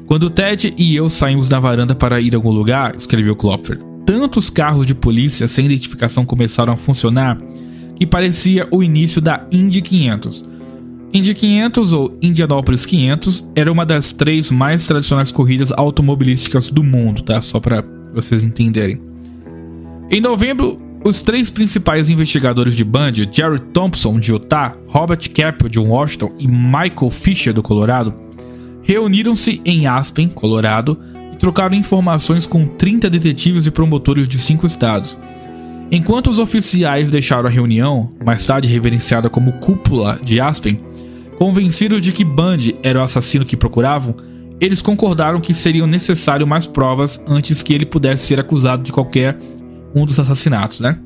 [0.07, 4.51] Quando Ted e eu saímos da varanda para ir a algum lugar, escreveu Klopfer, tantos
[4.51, 7.39] carros de polícia sem identificação começaram a funcionar
[7.97, 10.45] que parecia o início da Indy 500.
[11.15, 17.23] Indy 500 ou Indianapolis 500 era uma das três mais tradicionais corridas automobilísticas do mundo,
[17.23, 17.41] tá?
[17.41, 17.85] Só para
[18.15, 19.01] vocês entenderem.
[20.11, 25.79] Em novembro, os três principais investigadores de Bundy, Jerry Thompson de Utah, Robert Capel de
[25.79, 28.15] Washington e Michael Fisher do Colorado,
[28.83, 30.99] reuniram-se em Aspen, Colorado,
[31.43, 35.19] trocaram informações com 30 detetives e promotores de cinco estados.
[35.91, 40.81] Enquanto os oficiais deixaram a reunião, mais tarde reverenciada como cúpula de Aspen,
[41.41, 44.15] convencidos de que Bundy era o assassino que procuravam,
[44.61, 49.37] eles concordaram que seriam necessárias mais provas antes que ele pudesse ser acusado de qualquer
[49.97, 50.97] um dos assassinatos, né?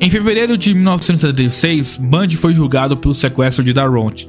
[0.00, 4.28] Em fevereiro de 1976, Bundy foi julgado pelo sequestro de Darront.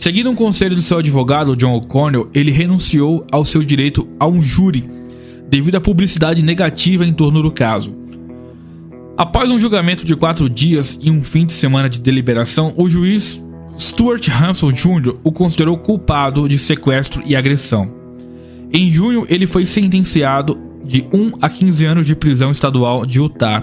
[0.00, 4.40] Seguindo um conselho do seu advogado, John O'Connell, ele renunciou ao seu direito a um
[4.40, 4.88] júri
[5.46, 7.94] devido à publicidade negativa em torno do caso.
[9.14, 13.46] Após um julgamento de quatro dias e um fim de semana de deliberação, o juiz
[13.78, 15.16] Stuart Hansel Jr.
[15.22, 17.94] o considerou culpado de sequestro e agressão.
[18.72, 23.62] Em junho, ele foi sentenciado de 1 a 15 anos de prisão estadual de Utah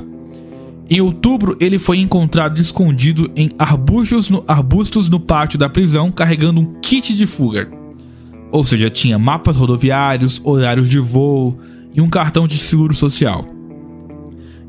[0.90, 6.62] em outubro, ele foi encontrado escondido em arbustos no, arbustos no pátio da prisão, carregando
[6.62, 7.70] um kit de fuga.
[8.52, 11.60] Ou seja, tinha mapas rodoviários, horários de voo
[11.94, 13.44] e um cartão de seguro social.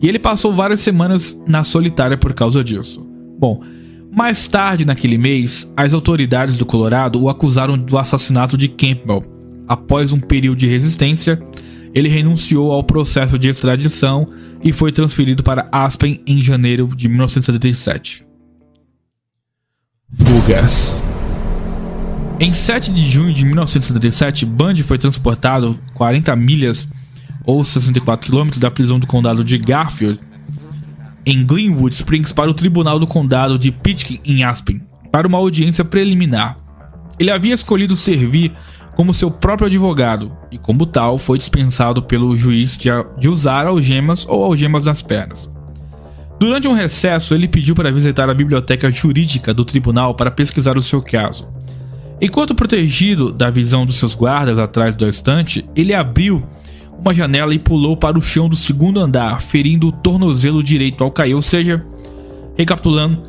[0.03, 3.07] E ele passou várias semanas na solitária por causa disso.
[3.39, 3.63] Bom,
[4.11, 9.23] mais tarde naquele mês, as autoridades do Colorado o acusaram do assassinato de Campbell.
[9.69, 11.41] Após um período de resistência,
[11.95, 14.27] ele renunciou ao processo de extradição
[14.63, 18.27] e foi transferido para Aspen em janeiro de 1977.
[20.13, 21.03] Fugas
[22.41, 26.89] Em 7 de junho de 1977, Bundy foi transportado 40 milhas
[27.45, 30.21] ou 64 quilômetros da prisão do condado de Garfield
[31.25, 34.81] em Glenwood Springs para o tribunal do condado de Pitkin em Aspen
[35.13, 36.68] para uma audiência preliminar.
[37.19, 38.53] Ele havia escolhido servir
[38.95, 42.89] como seu próprio advogado e, como tal, foi dispensado pelo juiz de,
[43.19, 45.49] de usar algemas ou algemas nas pernas.
[46.39, 50.83] Durante um recesso, ele pediu para visitar a biblioteca jurídica do tribunal para pesquisar o
[50.83, 51.49] seu caso.
[52.21, 56.45] Enquanto protegido da visão dos seus guardas atrás da estante, ele abriu
[56.99, 61.11] uma janela e pulou para o chão do segundo andar, ferindo o tornozelo direito ao
[61.11, 61.35] cair.
[61.35, 61.85] Ou seja,
[62.57, 63.23] recapitulando,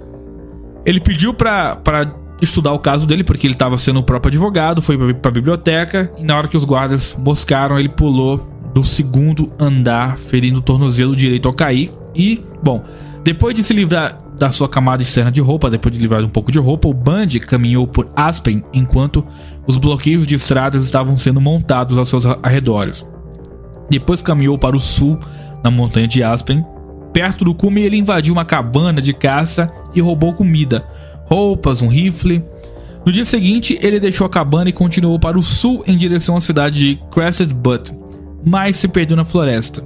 [0.85, 2.11] ele pediu para
[2.41, 6.11] estudar o caso dele, porque ele estava sendo o próprio advogado, foi para a biblioteca,
[6.17, 8.37] e na hora que os guardas moscaram, ele pulou
[8.73, 11.91] do segundo andar, ferindo o tornozelo direito ao cair.
[12.15, 12.83] E, bom,
[13.23, 16.51] depois de se livrar da sua camada externa de roupa, depois de livrar um pouco
[16.51, 19.25] de roupa, o Band caminhou por Aspen enquanto
[19.67, 23.03] os bloqueios de estradas estavam sendo montados aos seus arredores.
[23.89, 25.19] Depois caminhou para o sul,
[25.63, 26.65] na montanha de Aspen.
[27.11, 30.85] Perto do cume, ele invadiu uma cabana de caça e roubou comida,
[31.29, 32.43] roupas, um rifle.
[33.05, 36.41] No dia seguinte, ele deixou a cabana e continuou para o sul em direção à
[36.41, 37.93] cidade de Crested Butte,
[38.45, 39.81] mas se perdeu na floresta.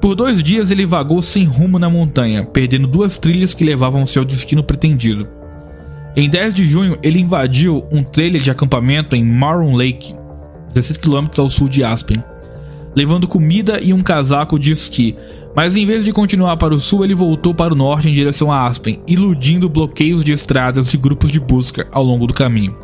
[0.00, 4.06] Por dois dias ele vagou sem rumo na montanha, perdendo duas trilhas que levavam ao
[4.06, 5.28] seu destino pretendido.
[6.16, 10.14] Em 10 de junho, ele invadiu um trailer de acampamento em Maroon Lake,
[10.72, 12.22] 16 km ao sul de Aspen,
[12.94, 15.16] levando comida e um casaco de esqui,
[15.54, 18.52] mas em vez de continuar para o sul, ele voltou para o norte em direção
[18.52, 22.76] a Aspen, iludindo bloqueios de estradas e grupos de busca ao longo do caminho.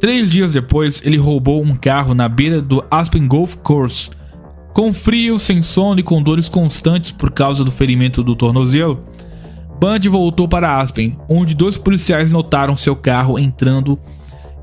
[0.00, 4.10] Três dias depois, ele roubou um carro na beira do Aspen Golf Course.
[4.72, 9.02] Com frio, sem sono e com dores constantes por causa do ferimento do tornozelo,
[9.80, 13.98] Band voltou para Aspen, onde dois policiais notaram seu carro entrando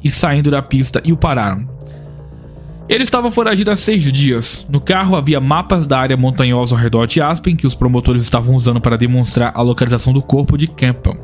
[0.03, 1.74] e saindo da pista e o pararam.
[2.88, 4.68] Ele estava foragido há seis dias.
[4.70, 8.56] No carro havia mapas da área montanhosa ao redor de Aspen que os promotores estavam
[8.56, 11.18] usando para demonstrar a localização do corpo de Campbell.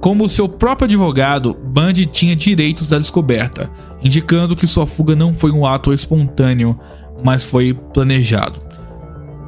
[0.00, 3.70] Como seu próprio advogado, Bundy tinha direitos da descoberta,
[4.02, 6.78] indicando que sua fuga não foi um ato espontâneo,
[7.24, 8.60] mas foi planejado.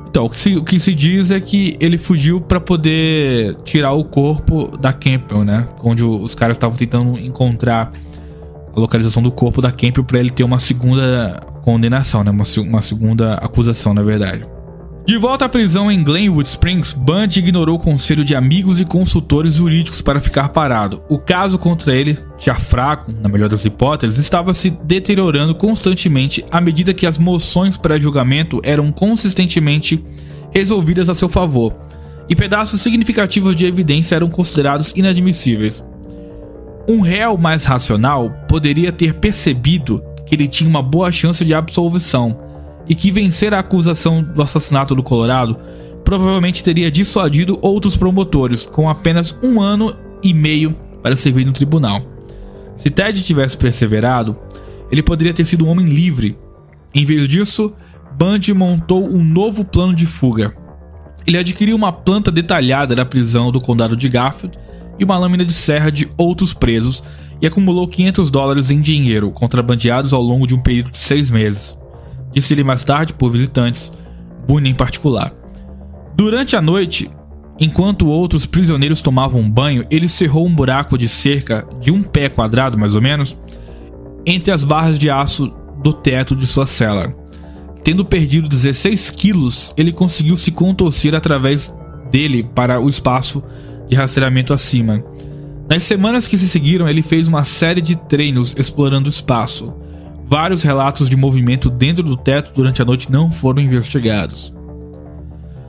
[0.09, 3.93] Então, o que se, o que se diz é que ele fugiu para poder tirar
[3.93, 5.69] o corpo da Campbell, né?
[5.85, 7.93] Onde os caras estavam tentando encontrar
[8.77, 12.31] a localização do corpo da Campbell para ele ter uma segunda condenação, né?
[12.31, 14.45] Uma, uma segunda acusação, na verdade.
[15.07, 19.55] De volta à prisão em Glenwood Springs, Band ignorou o conselho de amigos e consultores
[19.55, 21.01] jurídicos para ficar parado.
[21.09, 26.61] O caso contra ele, já fraco, na melhor das hipóteses, estava se deteriorando constantemente à
[26.61, 30.05] medida que as moções para julgamento eram consistentemente
[30.53, 31.73] resolvidas a seu favor,
[32.29, 35.85] e pedaços significativos de evidência eram considerados inadmissíveis.
[36.89, 42.39] Um réu mais racional poderia ter percebido que ele tinha uma boa chance de absolvição
[42.89, 45.57] e que vencer a acusação do assassinato do Colorado
[46.05, 52.01] provavelmente teria dissuadido outros promotores com apenas um ano e meio para servir no tribunal.
[52.77, 54.37] Se Ted tivesse perseverado,
[54.91, 56.37] ele poderia ter sido um homem livre.
[56.95, 57.73] Em vez disso,
[58.17, 60.55] Bundy montou um novo plano de fuga.
[61.27, 64.57] Ele adquiriu uma planta detalhada da prisão do condado de Garfield
[64.99, 67.03] e uma lâmina de serra de outros presos
[67.41, 71.77] e acumulou 500 dólares em dinheiro contrabandeados ao longo de um período de seis meses
[72.37, 73.91] disse-lhe mais tarde por visitantes,
[74.47, 75.33] Boone em particular.
[76.15, 77.11] Durante a noite,
[77.59, 82.77] enquanto outros prisioneiros tomavam banho, ele cerrou um buraco de cerca de um pé quadrado,
[82.77, 83.39] mais ou menos,
[84.27, 85.51] entre as barras de aço
[85.83, 87.13] do teto de sua cela.
[87.83, 91.75] Tendo perdido 16 quilos, ele conseguiu se contorcer através
[92.11, 93.43] dele para o espaço
[93.89, 95.03] de rastreamento acima.
[95.69, 99.75] Nas semanas que se seguiram, ele fez uma série de treinos explorando o espaço.
[100.29, 104.55] Vários relatos de movimento dentro do teto durante a noite não foram investigados.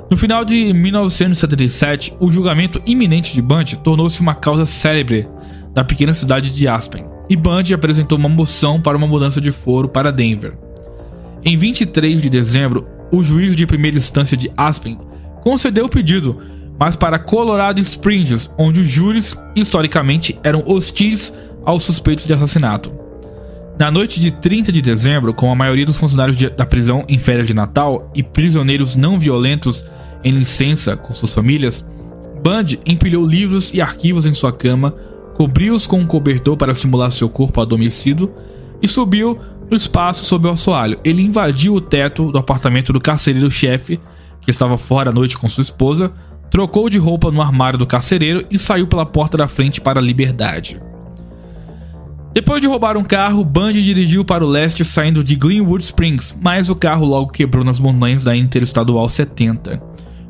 [0.10, 5.28] No final de 1977, o julgamento iminente de Bundy tornou-se uma causa célebre
[5.74, 9.90] da pequena cidade de Aspen, e Bundy apresentou uma moção para uma mudança de foro
[9.90, 10.54] para Denver.
[11.44, 14.98] Em 23 de dezembro, o juiz de primeira instância de Aspen
[15.42, 16.42] concedeu o pedido,
[16.80, 21.34] mas para Colorado Springs, onde os júris historicamente eram hostis
[21.66, 22.92] aos suspeitos de assassinato.
[23.80, 27.46] Na noite de 30 de dezembro, com a maioria dos funcionários da prisão em férias
[27.46, 29.86] de Natal e prisioneiros não violentos
[30.24, 31.88] em licença com suas famílias,
[32.42, 34.96] Band empilhou livros e arquivos em sua cama,
[35.36, 38.32] cobriu-os com um cobertor para simular seu corpo adormecido
[38.82, 39.38] e subiu
[39.70, 41.00] no espaço sob o assoalho.
[41.04, 44.00] Ele invadiu o teto do apartamento do carcereiro-chefe,
[44.42, 46.12] que estava fora à noite com sua esposa,
[46.50, 50.04] trocou de roupa no armário do carcereiro e saiu pela porta da frente para a
[50.04, 50.82] liberdade.
[52.34, 56.70] Depois de roubar um carro, Bundy dirigiu para o leste saindo de Glenwood Springs, mas
[56.70, 59.82] o carro logo quebrou nas montanhas da Interestadual 70.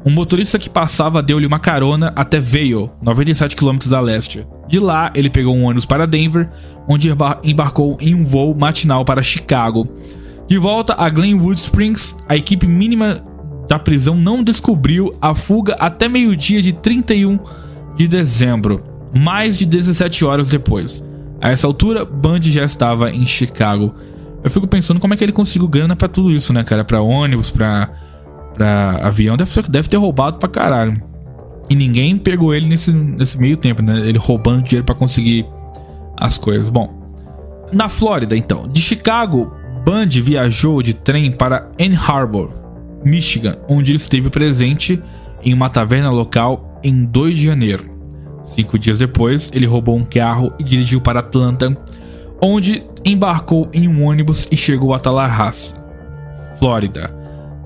[0.05, 4.47] Um motorista que passava deu-lhe uma carona até Vail, 97 km a leste.
[4.69, 6.49] De lá, ele pegou um ônibus para Denver,
[6.87, 7.09] onde
[7.43, 9.83] embarcou em um voo matinal para Chicago.
[10.47, 13.21] De volta a Glenwood Springs, a equipe mínima
[13.67, 17.39] da prisão não descobriu a fuga até meio-dia de 31
[17.95, 18.83] de dezembro,
[19.17, 21.03] mais de 17 horas depois.
[21.41, 23.93] A essa altura, Bundy já estava em Chicago.
[24.43, 26.83] Eu fico pensando como é que ele conseguiu grana para tudo isso, né, cara?
[26.83, 27.89] Pra ônibus, pra,
[28.53, 29.35] pra avião.
[29.35, 31.01] Deve, deve ter roubado pra caralho.
[31.69, 33.99] E ninguém pegou ele nesse, nesse meio tempo, né?
[34.07, 35.45] Ele roubando dinheiro para conseguir
[36.15, 36.69] as coisas.
[36.69, 36.97] Bom,
[37.71, 38.67] na Flórida, então.
[38.67, 39.53] De Chicago,
[39.85, 42.49] Bundy viajou de trem para Ann Arbor,
[43.03, 45.01] Michigan, onde ele esteve presente
[45.43, 47.83] em uma taverna local em 2 de janeiro.
[48.43, 51.75] Cinco dias depois, ele roubou um carro e dirigiu para Atlanta,
[52.41, 55.75] onde embarcou em um ônibus e chegou a Tallahassee,
[56.59, 57.13] Flórida.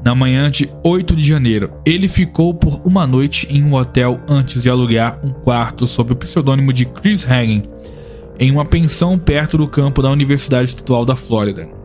[0.04, 4.62] Na manhã de 8 de janeiro, ele ficou por uma noite em um hotel antes
[4.62, 7.62] de alugar um quarto sob o pseudônimo de Chris Hagen,
[8.40, 11.81] em uma pensão perto do campo da Universidade Estadual da Flórida.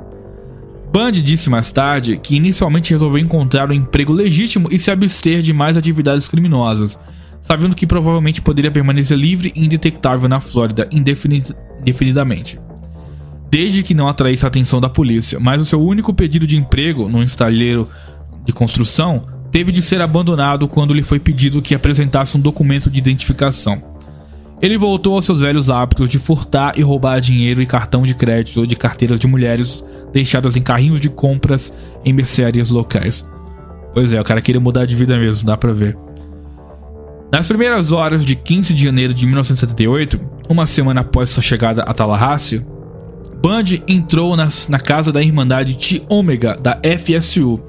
[0.96, 5.52] Bundy disse mais tarde que inicialmente resolveu encontrar um emprego legítimo e se abster de
[5.52, 6.98] mais atividades criminosas,
[7.42, 12.58] sabendo que provavelmente poderia permanecer livre e indetectável na Flórida indefinidamente,
[13.50, 15.38] desde que não atraísse a atenção da polícia.
[15.38, 17.90] Mas o seu único pedido de emprego no estaleiro
[18.46, 19.20] de construção
[19.52, 23.82] teve de ser abandonado quando lhe foi pedido que apresentasse um documento de identificação.
[24.60, 28.60] Ele voltou aos seus velhos hábitos de furtar e roubar dinheiro e cartão de crédito
[28.60, 31.72] ou de carteiras de mulheres deixadas em carrinhos de compras
[32.04, 33.26] em mercearias locais.
[33.92, 35.96] Pois é, o cara queria mudar de vida mesmo, dá pra ver.
[37.30, 41.92] Nas primeiras horas de 15 de janeiro de 1978, uma semana após sua chegada a
[41.92, 42.64] Tallahassee,
[43.42, 47.60] Bundy entrou nas, na casa da Irmandade T Omega da FSU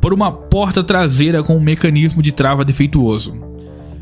[0.00, 3.47] por uma porta traseira com um mecanismo de trava defeituoso.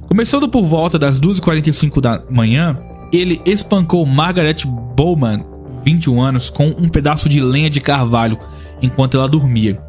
[0.08, 2.78] Começando por volta das 2h45 da manhã,
[3.12, 4.64] ele espancou Margaret
[4.96, 5.44] Bowman,
[5.84, 8.38] 21 anos, com um pedaço de lenha de carvalho
[8.80, 9.80] enquanto ela dormia.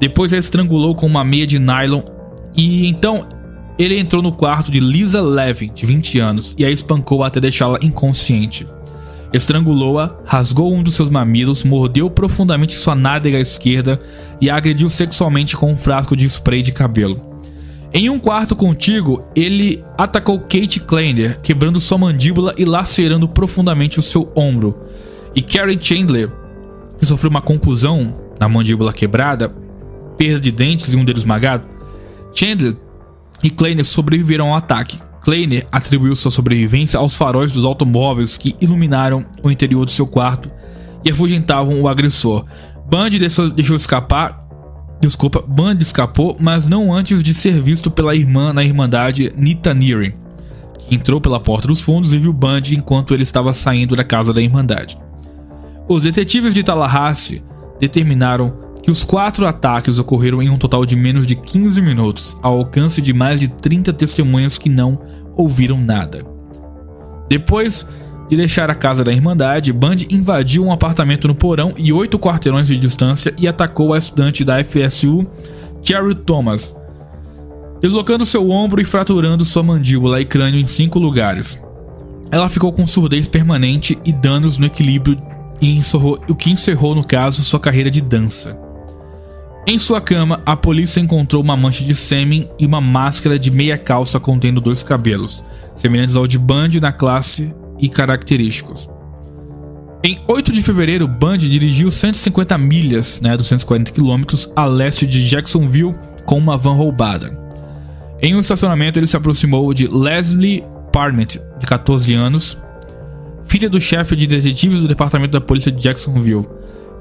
[0.00, 2.02] Depois a estrangulou com uma meia de nylon
[2.56, 3.26] e então
[3.78, 7.78] ele entrou no quarto de Lisa Levin, de 20 anos, e a espancou até deixá-la
[7.82, 8.66] inconsciente.
[9.32, 13.98] Estrangulou-a, rasgou um dos seus mamilos, mordeu profundamente sua nádega esquerda
[14.40, 17.29] e a agrediu sexualmente com um frasco de spray de cabelo.
[17.92, 24.02] Em um quarto contíguo, ele atacou Kate Kleiner, quebrando sua mandíbula e lacerando profundamente o
[24.02, 24.78] seu ombro.
[25.34, 26.30] E Carrie Chandler,
[26.98, 29.52] que sofreu uma conclusão na mandíbula quebrada,
[30.16, 31.64] perda de dentes e um dedo esmagado.
[32.32, 32.76] Chandler
[33.42, 34.98] e Kleiner sobreviveram ao ataque.
[35.22, 40.50] Kleiner atribuiu sua sobrevivência aos faróis dos automóveis que iluminaram o interior do seu quarto
[41.04, 42.44] e afugentavam o agressor.
[42.86, 44.49] Bundy deixou escapar.
[45.00, 50.14] Desculpa, Bundy escapou, mas não antes de ser visto pela irmã na Irmandade Nita Neary,
[50.78, 54.32] que entrou pela porta dos fundos e viu Bundy enquanto ele estava saindo da casa
[54.32, 54.98] da Irmandade.
[55.88, 57.42] Os detetives de Tallahassee
[57.80, 62.58] determinaram que os quatro ataques ocorreram em um total de menos de 15 minutos, ao
[62.58, 65.00] alcance de mais de 30 testemunhas que não
[65.34, 66.24] ouviram nada.
[67.28, 67.86] Depois
[68.30, 72.68] de deixar a casa da Irmandade, Bundy invadiu um apartamento no porão e oito quarteirões
[72.68, 75.28] de distância e atacou a estudante da FSU,
[75.82, 76.76] Cherry Thomas,
[77.80, 81.60] deslocando seu ombro e fraturando sua mandíbula e crânio em cinco lugares.
[82.30, 85.20] Ela ficou com surdez permanente e danos no equilíbrio,
[85.60, 88.56] encerrou, o que encerrou, no caso, sua carreira de dança.
[89.66, 93.76] Em sua cama, a polícia encontrou uma mancha de sêmen e uma máscara de meia
[93.76, 95.42] calça contendo dois cabelos,
[95.74, 98.88] semelhantes ao de Bundy na classe e característicos.
[100.02, 105.94] Em 8 de fevereiro, Bundy dirigiu 150 milhas, né, 240 quilômetros, a leste de Jacksonville
[106.24, 107.38] com uma van roubada.
[108.22, 112.58] Em um estacionamento, ele se aproximou de Leslie Parment, de 14 anos,
[113.44, 116.46] filha do chefe de detetives do departamento da polícia de Jacksonville,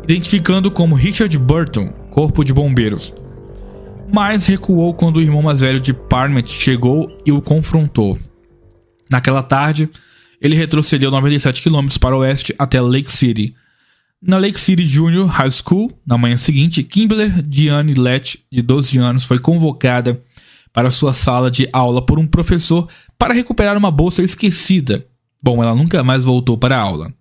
[0.03, 3.13] identificando como Richard Burton, corpo de bombeiros.
[4.11, 8.17] Mas recuou quando o irmão mais velho de Parmet chegou e o confrontou.
[9.09, 9.89] Naquela tarde,
[10.41, 13.55] ele retrocedeu 97 km para o oeste até Lake City.
[14.21, 19.23] Na Lake City Junior High School, na manhã seguinte, Kimberly Diane Lett, de 12 anos,
[19.23, 20.21] foi convocada
[20.73, 22.87] para sua sala de aula por um professor
[23.17, 25.05] para recuperar uma bolsa esquecida.
[25.43, 27.13] Bom, ela nunca mais voltou para a aula.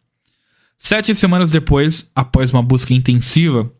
[0.76, 3.70] Sete semanas depois, após uma busca intensiva,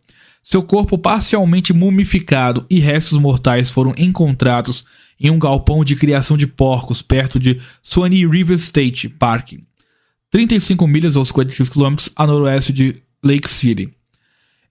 [0.42, 4.84] seu corpo parcialmente mumificado e restos mortais foram encontrados
[5.20, 9.54] em um galpão de criação de porcos perto de Swanee River State Park,
[10.30, 13.90] 35 milhas ou 56 quilômetros a noroeste de Lake City.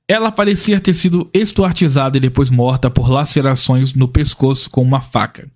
[0.07, 5.49] Ela parecia ter sido estuartizada e depois morta por lacerações no pescoço com uma faca.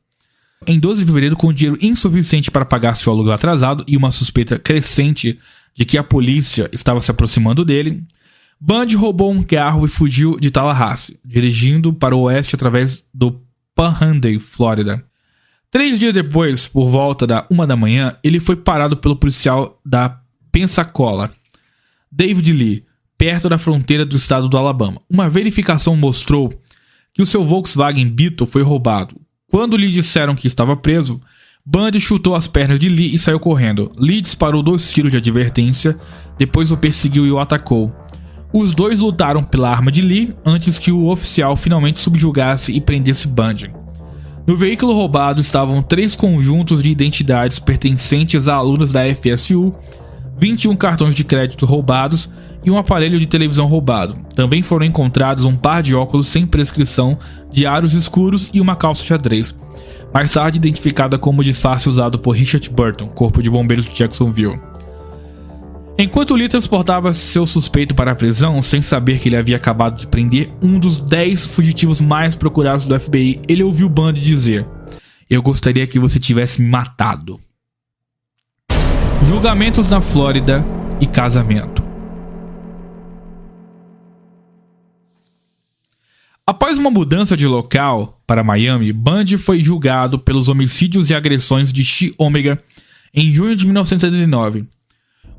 [0.68, 4.60] Em 12 de fevereiro, com dinheiro insuficiente para pagar seu aluguel atrasado e uma suspeita
[4.60, 5.40] crescente
[5.74, 8.04] de que a polícia estava se aproximando dele,
[8.60, 13.42] Bundy roubou um carro e fugiu de Tallahassee, dirigindo para o oeste através do
[13.76, 15.04] Panhandle, Flórida.
[15.70, 20.20] Três dias depois, por volta da uma da manhã, ele foi parado pelo policial da
[20.52, 21.32] Pensacola,
[22.12, 22.86] David Lee,
[23.18, 25.00] perto da fronteira do estado do Alabama.
[25.10, 26.50] Uma verificação mostrou
[27.14, 29.16] que o seu Volkswagen Beetle foi roubado.
[29.50, 31.22] Quando lhe disseram que estava preso,
[31.66, 33.92] Bundy chutou as pernas de Lee e saiu correndo.
[33.98, 35.98] Lee disparou dois tiros de advertência,
[36.38, 37.96] depois o perseguiu e o atacou.
[38.54, 43.28] Os dois lutaram pela arma de Lee antes que o oficial finalmente subjugasse e prendesse
[43.28, 43.72] Bundy.
[44.46, 49.74] No veículo roubado estavam três conjuntos de identidades pertencentes a alunos da FSU,
[50.38, 52.30] 21 cartões de crédito roubados
[52.64, 54.16] e um aparelho de televisão roubado.
[54.36, 57.18] Também foram encontrados um par de óculos sem prescrição,
[57.52, 59.56] de aros escuros e uma calça xadrez
[60.14, 64.60] mais tarde identificada como disfarce usado por Richard Burton, corpo de bombeiros de Jacksonville.
[66.02, 70.08] Enquanto Lee transportava seu suspeito para a prisão, sem saber que ele havia acabado de
[70.08, 74.68] prender um dos 10 fugitivos mais procurados do FBI, ele ouviu Bundy dizer:
[75.30, 77.40] Eu gostaria que você tivesse me matado.
[79.28, 80.66] Julgamentos na Flórida
[81.00, 81.84] e casamento.
[86.44, 91.86] Após uma mudança de local para Miami, Bundy foi julgado pelos homicídios e agressões de
[91.86, 92.60] Chi Omega
[93.14, 94.66] em junho de 1979.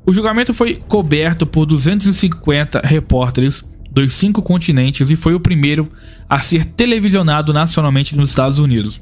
[0.05, 5.89] O julgamento foi coberto por 250 repórteres dos cinco continentes e foi o primeiro
[6.27, 9.01] a ser televisionado nacionalmente nos Estados Unidos.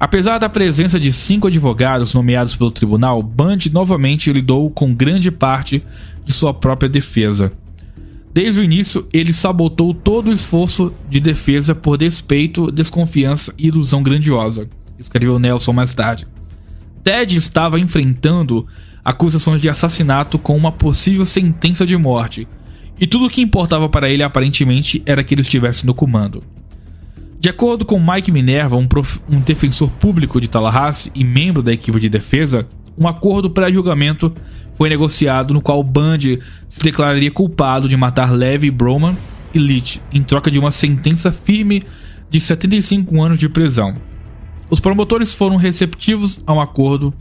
[0.00, 5.82] Apesar da presença de cinco advogados nomeados pelo tribunal, Bundy novamente lidou com grande parte
[6.24, 7.52] de sua própria defesa.
[8.32, 14.02] Desde o início, ele sabotou todo o esforço de defesa por despeito, desconfiança e ilusão
[14.02, 16.26] grandiosa, escreveu Nelson mais tarde.
[17.02, 18.66] Ted estava enfrentando
[19.06, 22.48] acusações de assassinato com uma possível sentença de morte,
[22.98, 26.42] e tudo o que importava para ele aparentemente era que ele estivesse no comando.
[27.38, 28.88] De acordo com Mike Minerva, um,
[29.28, 32.66] um defensor público de Tallahassee e membro da equipe de defesa,
[32.98, 34.34] um acordo pré-julgamento
[34.74, 39.16] foi negociado no qual Bundy se declararia culpado de matar Levi Broman
[39.54, 41.80] e Leach em troca de uma sentença firme
[42.28, 43.96] de 75 anos de prisão.
[44.68, 47.14] Os promotores foram receptivos ao acordo,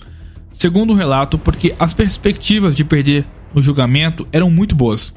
[0.55, 5.13] segundo o relato, porque as perspectivas de perder no julgamento eram muito boas.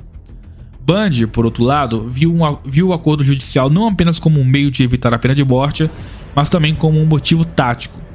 [0.84, 4.70] Bundy, por outro lado, viu, um, viu o acordo judicial não apenas como um meio
[4.70, 5.88] de evitar a pena de morte,
[6.34, 8.08] mas também como um motivo tático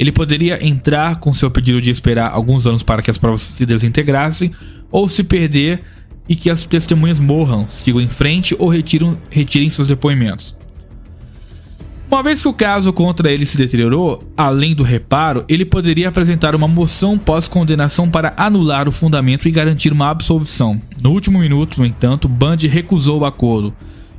[0.00, 3.66] ele poderia entrar com seu pedido de esperar alguns anos para que as provas se
[3.66, 4.50] desintegrassem,
[4.90, 5.82] ou se perder
[6.26, 10.56] e que as testemunhas morram, sigam em frente ou retiram, retirem seus depoimentos.
[12.10, 16.56] Uma vez que o caso contra ele se deteriorou, além do reparo, ele poderia apresentar
[16.56, 20.82] uma moção pós-condenação para anular o fundamento e garantir uma absolvição.
[21.00, 23.72] No último minuto, no entanto, Bundy recusou o acordo.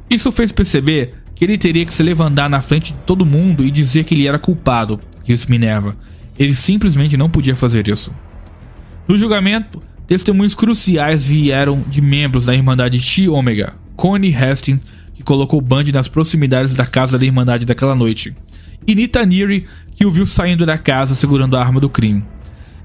[0.10, 3.70] Isso fez perceber que ele teria que se levantar na frente de todo mundo e
[3.70, 5.98] dizer que ele era culpado, disse Minerva.
[6.40, 8.16] Ele simplesmente não podia fazer isso.
[9.06, 14.82] No julgamento, testemunhos cruciais vieram de membros da Irmandade Chi Omega, Connie Hastings,
[15.14, 18.36] que colocou Bundy nas proximidades da casa da Irmandade daquela noite,
[18.88, 22.24] e Nita Neary, que o viu saindo da casa segurando a arma do crime.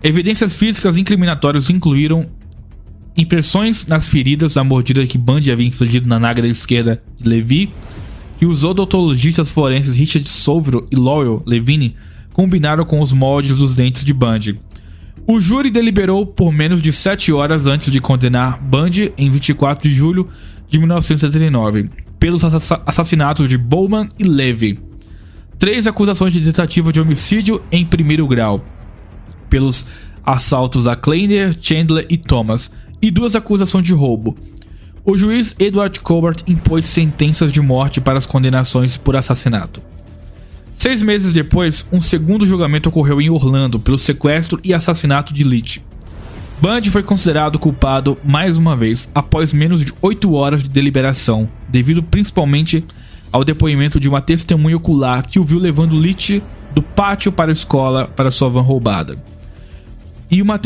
[0.03, 2.27] Evidências físicas incriminatórias incluíram
[3.17, 7.73] impressões nas feridas da mordida que Bundy havia infligido na nágrada esquerda de Levi,
[8.41, 11.97] e os odontologistas forenses Richard Sovro e Lowell Levine
[12.35, 14.61] combinaram com os moldes dos dentes de Bundy.
[15.27, 19.95] O júri deliberou por menos de 7 horas antes de condenar Bundy em 24 de
[19.95, 20.29] julho
[20.69, 24.79] de 1979 pelos assassinatos de Bowman e Levy.
[25.59, 28.61] Três acusações de tentativa de homicídio em primeiro grau
[29.49, 29.87] pelos
[30.25, 32.71] assaltos a Kleiner, Chandler e Thomas
[33.01, 34.37] e duas acusações de roubo.
[35.05, 39.81] O juiz Edward Colbert impôs sentenças de morte para as condenações por assassinato.
[40.75, 45.83] Seis meses depois, um segundo julgamento ocorreu em Orlando pelo sequestro e assassinato de Leach.
[46.61, 52.03] Bundy foi considerado culpado mais uma vez após menos de oito horas de deliberação, devido
[52.03, 52.85] principalmente
[53.33, 56.43] ao depoimento de uma testemunha ocular que o viu levando Leach
[56.75, 59.19] do pátio para a escola para sua van roubada.
[60.31, 60.59] E uma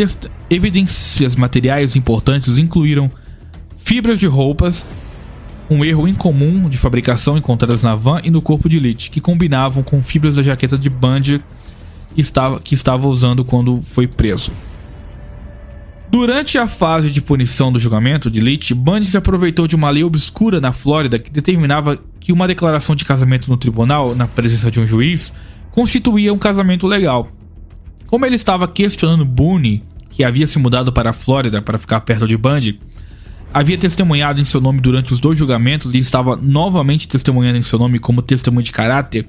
[0.48, 3.10] evidências materiais importantes incluíram
[3.76, 4.86] fibras de roupas,
[5.68, 9.82] um erro incomum de fabricação encontradas na van e no corpo de Lich, que combinavam
[9.82, 10.88] com fibras da jaqueta de
[12.16, 14.52] estava, que estava usando quando foi preso.
[16.10, 20.02] Durante a fase de punição do julgamento de Leach, Bundy se aproveitou de uma lei
[20.02, 24.80] obscura na Flórida que determinava que uma declaração de casamento no tribunal, na presença de
[24.80, 25.32] um juiz,
[25.70, 27.24] constituía um casamento legal.
[28.08, 32.26] Como ele estava questionando Boone, que havia se mudado para a Flórida para ficar perto
[32.26, 32.80] de Bundy,
[33.54, 37.78] havia testemunhado em seu nome durante os dois julgamentos e estava novamente testemunhando em seu
[37.78, 39.28] nome como testemunha de caráter,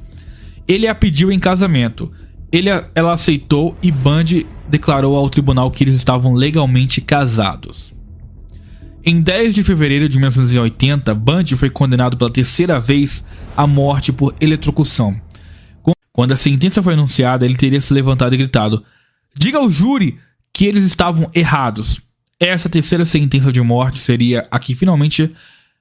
[0.68, 2.12] ele a pediu em casamento.
[2.52, 7.94] Ele, ela aceitou e Bundy declarou ao tribunal que eles estavam legalmente casados.
[9.04, 13.26] Em 10 de fevereiro de 1980, Bundy foi condenado pela terceira vez
[13.58, 15.20] à morte por eletrocução.
[16.14, 18.84] Quando a sentença foi anunciada, ele teria se levantado e gritado:
[19.36, 20.20] Diga ao júri
[20.54, 22.02] que eles estavam errados.
[22.40, 25.32] Essa terceira sentença de morte seria a que finalmente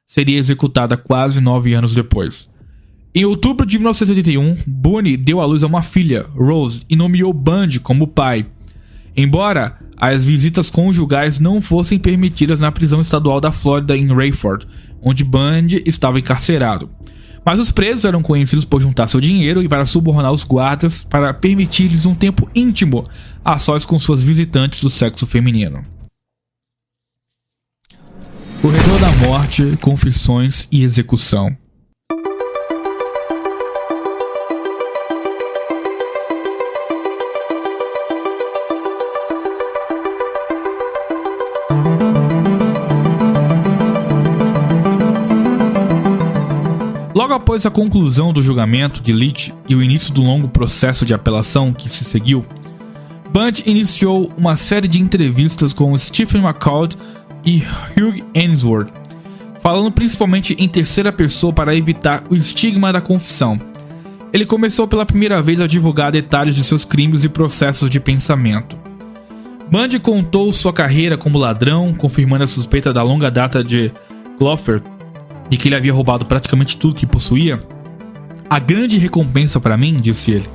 [0.06, 2.48] seria executada quase nove anos depois.
[3.12, 7.80] Em outubro de 1981, Boone deu à luz a uma filha, Rose, e nomeou Bundy
[7.80, 8.46] como pai.
[9.16, 14.64] Embora as visitas conjugais não fossem permitidas na prisão estadual da Flórida em Rayford,
[15.02, 16.88] onde Bundy estava encarcerado.
[17.44, 21.34] Mas os presos eram conhecidos por juntar seu dinheiro e para subornar os guardas para
[21.34, 23.08] permitir-lhes um tempo íntimo
[23.44, 25.84] a sós com suas visitantes do sexo feminino.
[28.62, 31.56] Corredor da Morte, Confissões e Execução
[47.30, 51.14] Logo após a conclusão do julgamento de Leach e o início do longo processo de
[51.14, 52.44] apelação que se seguiu,
[53.32, 56.88] Bunch iniciou uma série de entrevistas com Stephen McCall
[57.46, 57.62] e
[57.96, 58.92] Hugh Ainsworth,
[59.60, 63.56] falando principalmente em terceira pessoa para evitar o estigma da confissão.
[64.32, 68.76] Ele começou pela primeira vez a divulgar detalhes de seus crimes e processos de pensamento.
[69.70, 73.92] Bundy contou sua carreira como ladrão, confirmando a suspeita da longa data de
[74.36, 74.82] Glover
[75.50, 77.60] de que ele havia roubado praticamente tudo que possuía,
[78.48, 80.48] a grande recompensa para mim, disse ele,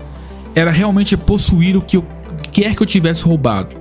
[0.55, 2.05] era realmente possuir o que eu
[2.51, 3.75] quer que eu tivesse roubado.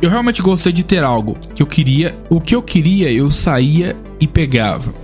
[0.00, 3.96] Eu realmente gostei de ter algo que eu queria, o que eu queria eu saía
[4.20, 4.94] e pegava.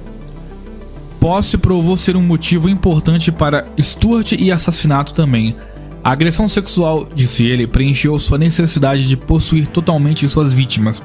[1.18, 5.56] Posse provou ser um motivo importante para Stuart e assassinato também.
[6.04, 11.02] A agressão sexual, disse ele, preencheu sua necessidade de possuir totalmente suas vítimas.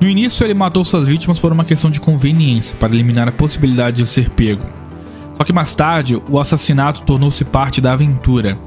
[0.00, 3.96] No início, ele matou suas vítimas por uma questão de conveniência, para eliminar a possibilidade
[3.96, 4.62] de ser pego.
[5.34, 8.58] Só que mais tarde, o assassinato tornou-se parte da aventura.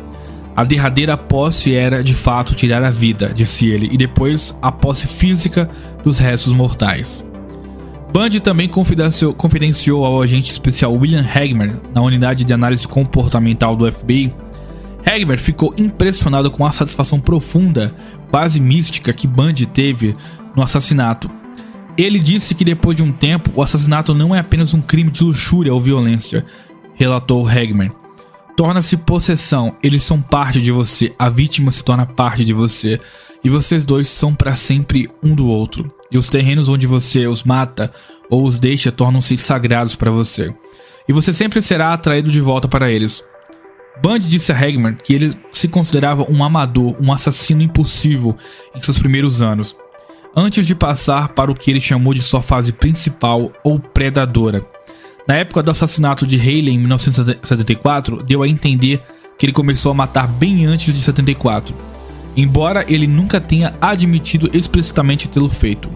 [0.56, 5.08] A derradeira posse era, de fato, tirar a vida, disse ele, e depois a posse
[5.08, 5.70] física
[6.04, 7.24] dos restos mortais.
[8.12, 13.90] Bundy também confidenciou, confidenciou ao agente especial William Hagmer, na unidade de análise comportamental do
[13.90, 14.34] FBI.
[15.06, 17.92] Hagmer ficou impressionado com a satisfação profunda,
[18.32, 20.16] quase mística, que Bundy teve
[20.60, 21.32] no assassinato.
[21.98, 25.24] Ele disse que depois de um tempo, o assassinato não é apenas um crime de
[25.24, 26.46] luxúria ou violência,
[26.96, 27.92] relatou Hagman.
[28.58, 32.98] Torna-se possessão, eles são parte de você, a vítima se torna parte de você,
[33.42, 35.90] e vocês dois são para sempre um do outro.
[36.12, 37.92] E os terrenos onde você os mata
[38.30, 40.54] ou os deixa tornam-se sagrados para você.
[41.08, 43.24] E você sempre será atraído de volta para eles.
[44.04, 48.38] Bundy disse a Hagman que ele se considerava um amador, um assassino impulsivo
[48.76, 49.76] em seus primeiros anos
[50.40, 54.66] antes de passar para o que ele chamou de sua fase principal ou predadora.
[55.28, 59.02] Na época do assassinato de Haley em 1974, deu a entender
[59.38, 61.76] que ele começou a matar bem antes de 74,
[62.36, 65.90] embora ele nunca tenha admitido explicitamente tê-lo feito.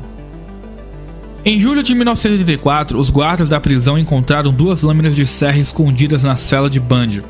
[1.45, 6.35] Em julho de 1984, os guardas da prisão encontraram duas lâminas de serra escondidas na
[6.35, 7.21] cela de Bundy.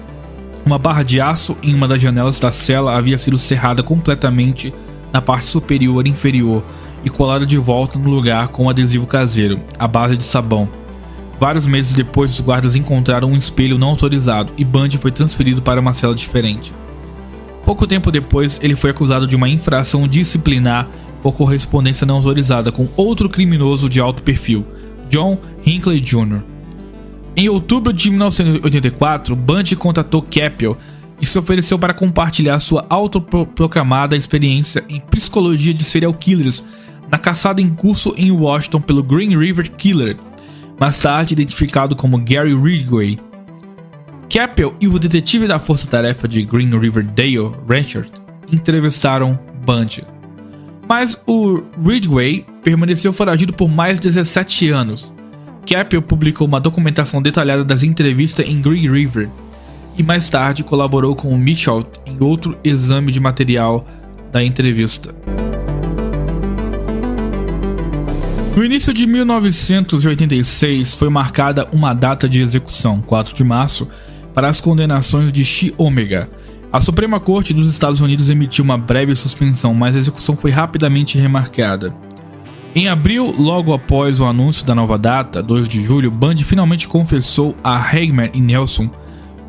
[0.65, 4.73] Uma barra de aço em uma das janelas da cela havia sido cerrada completamente
[5.11, 6.63] na parte superior e inferior,
[7.03, 10.67] e colado de volta no lugar com um adesivo caseiro, à base de sabão.
[11.39, 15.81] Vários meses depois, os guardas encontraram um espelho não autorizado e Bundy foi transferido para
[15.81, 16.73] uma cela diferente.
[17.65, 20.87] Pouco tempo depois, ele foi acusado de uma infração disciplinar
[21.21, 24.65] por correspondência não autorizada com outro criminoso de alto perfil,
[25.09, 26.41] John Hinckley Jr.
[27.35, 30.77] Em outubro de 1984, Bundy contatou Capel
[31.19, 36.63] e se ofereceu para compartilhar sua autoproclamada experiência em psicologia de serial killers
[37.13, 40.17] na caçada em curso em Washington pelo Green River Killer,
[40.79, 43.19] mais tarde identificado como Gary Ridgway.
[44.27, 48.07] Capel e o detetive da força-tarefa de Green River Dale Rancher
[48.51, 50.03] entrevistaram Bundy.
[50.89, 55.13] Mas o Ridgway permaneceu foragido por mais de 17 anos.
[55.67, 59.29] Capel publicou uma documentação detalhada das entrevistas em Green River
[59.95, 63.85] e mais tarde colaborou com o Mitchell em outro exame de material
[64.31, 65.13] da entrevista.
[68.55, 73.87] No início de 1986 foi marcada uma data de execução, 4 de março,
[74.31, 76.29] para as condenações de Xi Omega.
[76.71, 81.17] A Suprema Corte dos Estados Unidos emitiu uma breve suspensão, mas a execução foi rapidamente
[81.17, 81.95] remarcada.
[82.75, 87.55] Em abril, logo após o anúncio da nova data, 2 de julho, Bundy finalmente confessou
[87.63, 88.87] a Hagman e Nelson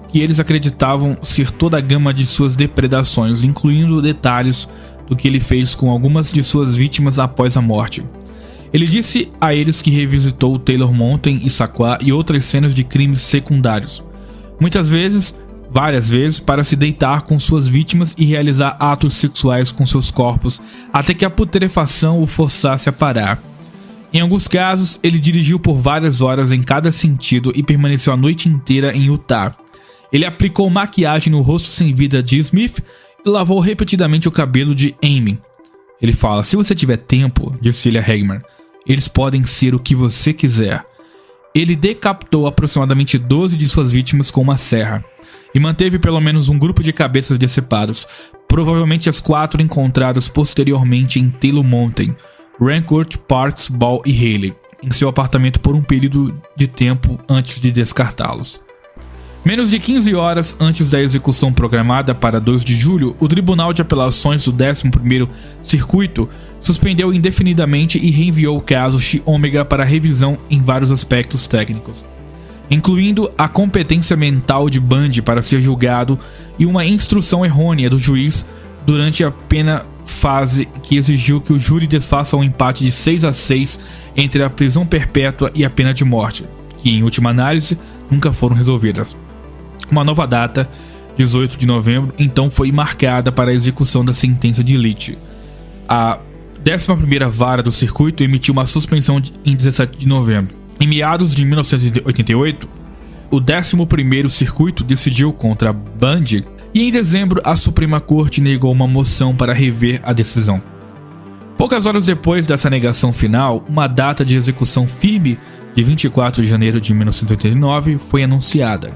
[0.08, 4.66] que eles acreditavam ser toda a gama de suas depredações, incluindo detalhes
[5.06, 8.02] do que ele fez com algumas de suas vítimas após a morte.
[8.74, 13.22] Ele disse a eles que revisitou Taylor Mountain e Saqua e outras cenas de crimes
[13.22, 14.02] secundários.
[14.58, 15.32] Muitas vezes,
[15.70, 20.60] várias vezes, para se deitar com suas vítimas e realizar atos sexuais com seus corpos,
[20.92, 23.40] até que a putrefação o forçasse a parar.
[24.12, 28.48] Em alguns casos, ele dirigiu por várias horas em cada sentido e permaneceu a noite
[28.48, 29.54] inteira em Utah.
[30.12, 32.82] Ele aplicou maquiagem no rosto sem vida de Smith
[33.24, 35.38] e lavou repetidamente o cabelo de Amy.
[36.02, 38.40] Ele fala: Se você tiver tempo, disse ele a Hagman,
[38.86, 40.84] eles podem ser o que você quiser.
[41.54, 45.04] Ele decapitou aproximadamente 12 de suas vítimas com uma serra
[45.54, 48.08] e manteve pelo menos um grupo de cabeças decepadas,
[48.48, 52.14] provavelmente as quatro encontradas posteriormente em Taylor Mountain,
[52.60, 57.70] Rancourt, Parks, Ball e Haley, em seu apartamento por um período de tempo antes de
[57.70, 58.60] descartá-los.
[59.44, 63.82] Menos de 15 horas antes da execução programada para 2 de julho, o Tribunal de
[63.82, 65.28] Apelações do 11º
[65.62, 72.04] Circuito suspendeu indefinidamente e reenviou o caso X-Omega para revisão em vários aspectos técnicos
[72.70, 76.18] incluindo a competência mental de Bundy para ser julgado
[76.58, 78.46] e uma instrução errônea do juiz
[78.86, 83.32] durante a pena fase que exigiu que o júri desfaça um empate de 6 a
[83.32, 83.80] 6
[84.16, 86.44] entre a prisão perpétua e a pena de morte,
[86.78, 87.78] que em última análise
[88.10, 89.16] nunca foram resolvidas.
[89.90, 90.68] Uma nova data,
[91.16, 95.16] 18 de novembro, então foi marcada para a execução da sentença de Leach.
[95.88, 96.18] A
[96.64, 100.54] 11ª vara do circuito emitiu uma suspensão em 17 de novembro.
[100.80, 102.68] Em meados de 1988,
[103.30, 109.34] o 11º Circuito decidiu contra Bundy e em dezembro a Suprema Corte negou uma moção
[109.34, 110.60] para rever a decisão.
[111.56, 115.36] Poucas horas depois dessa negação final, uma data de execução firme
[115.74, 118.92] de 24 de janeiro de 1989 foi anunciada.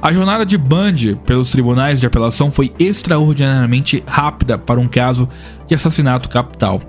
[0.00, 5.28] A jornada de Bundy pelos tribunais de apelação foi extraordinariamente rápida para um caso
[5.66, 6.80] de assassinato capital.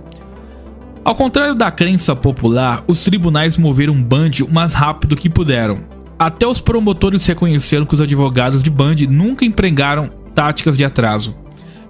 [1.04, 5.80] Ao contrário da crença popular, os tribunais moveram Bundy o mais rápido que puderam.
[6.20, 11.36] Até os promotores reconheceram que os advogados de Bundy nunca empregaram táticas de atraso.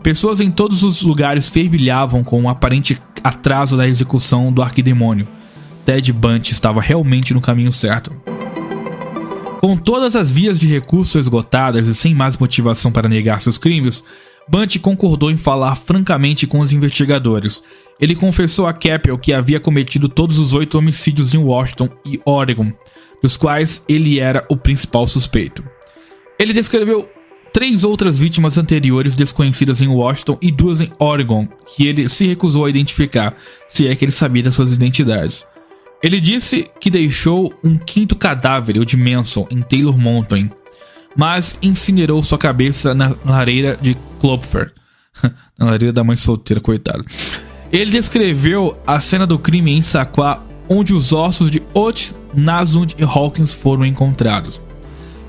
[0.02, 5.28] Pessoas em todos os lugares fervilhavam com o um aparente atraso da execução do arquidemônio.
[5.86, 8.16] Ted Bundy estava realmente no caminho certo.
[9.60, 14.06] Com todas as vias de recurso esgotadas e sem mais motivação para negar seus crimes,
[14.48, 17.62] Bunty concordou em falar francamente com os investigadores.
[18.00, 22.72] Ele confessou a Keppel que havia cometido todos os oito homicídios em Washington e Oregon,
[23.22, 25.62] dos quais ele era o principal suspeito.
[26.40, 27.10] Ele descreveu
[27.52, 31.46] três outras vítimas anteriores desconhecidas em Washington e duas em Oregon,
[31.76, 33.36] que ele se recusou a identificar,
[33.68, 35.46] se é que ele sabia das suas identidades.
[36.02, 40.50] Ele disse que deixou um quinto cadáver, o de Manson, em Taylor Mountain,
[41.16, 44.72] mas incinerou sua cabeça na lareira de Klopfer.
[45.58, 47.06] na lareira da mãe solteira, coitado.
[47.72, 53.04] Ele descreveu a cena do crime em Saqua, onde os ossos de Otis, Nasund e
[53.04, 54.62] Hawkins foram encontrados.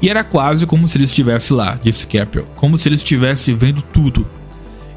[0.01, 3.83] E era quase como se ele estivesse lá, disse Keppel, como se ele estivesse vendo
[3.83, 4.27] tudo.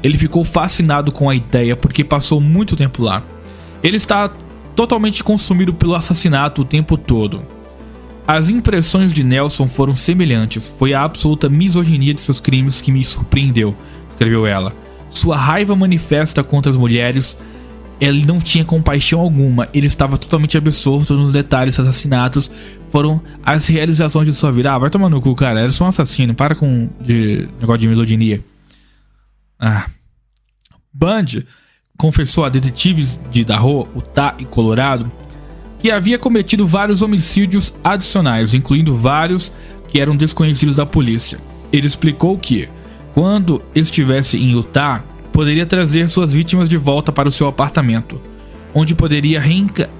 [0.02, 3.22] Ele ficou fascinado com a ideia porque passou muito tempo lá.
[3.82, 4.30] Ele está
[4.74, 7.42] totalmente consumido pelo assassinato o tempo todo.
[8.26, 10.68] As impressões de Nelson foram semelhantes.
[10.68, 13.74] Foi a absoluta misoginia de seus crimes que me surpreendeu,
[14.08, 14.74] escreveu ela.
[15.10, 17.38] Sua raiva manifesta contra as mulheres.
[18.00, 22.50] Ele não tinha compaixão alguma, ele estava totalmente absorto nos detalhes dos assassinatos.
[22.90, 24.72] Foram as realizações de sua vida.
[24.72, 25.60] Ah, vai tomar no cu, cara.
[25.60, 26.34] Era só um assassino.
[26.34, 28.42] Para com de negócio de misoginia.
[29.58, 29.86] Ah.
[30.92, 31.26] Band
[31.96, 35.10] confessou a detetives de Idaho, Utah e Colorado
[35.84, 39.52] que havia cometido vários homicídios adicionais, incluindo vários
[39.86, 41.38] que eram desconhecidos da polícia.
[41.70, 42.70] Ele explicou que,
[43.12, 48.18] quando estivesse em Utah, poderia trazer suas vítimas de volta para o seu apartamento,
[48.74, 49.42] onde poderia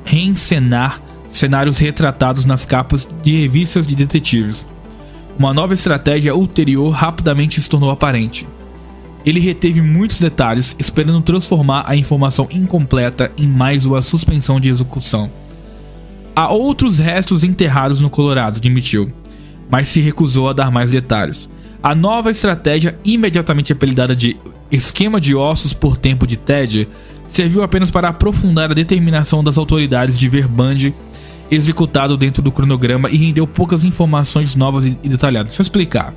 [0.07, 4.67] reencenar cenários retratados nas capas de revistas de detetives.
[5.39, 8.49] Uma nova estratégia ulterior rapidamente se tornou aparente.
[9.25, 15.31] Ele reteve muitos detalhes, esperando transformar a informação incompleta em mais uma suspensão de execução.
[16.37, 19.11] Há outros restos enterrados no Colorado, admitiu,
[19.71, 21.49] mas se recusou a dar mais detalhes.
[21.83, 24.37] A nova estratégia, imediatamente apelidada de
[24.71, 26.89] esquema de ossos por tempo de Ted,
[27.29, 30.95] serviu apenas para aprofundar a determinação das autoridades de ver Bundy
[31.51, 35.49] executado dentro do cronograma e rendeu poucas informações novas e detalhadas.
[35.49, 36.13] Deixa eu explicar.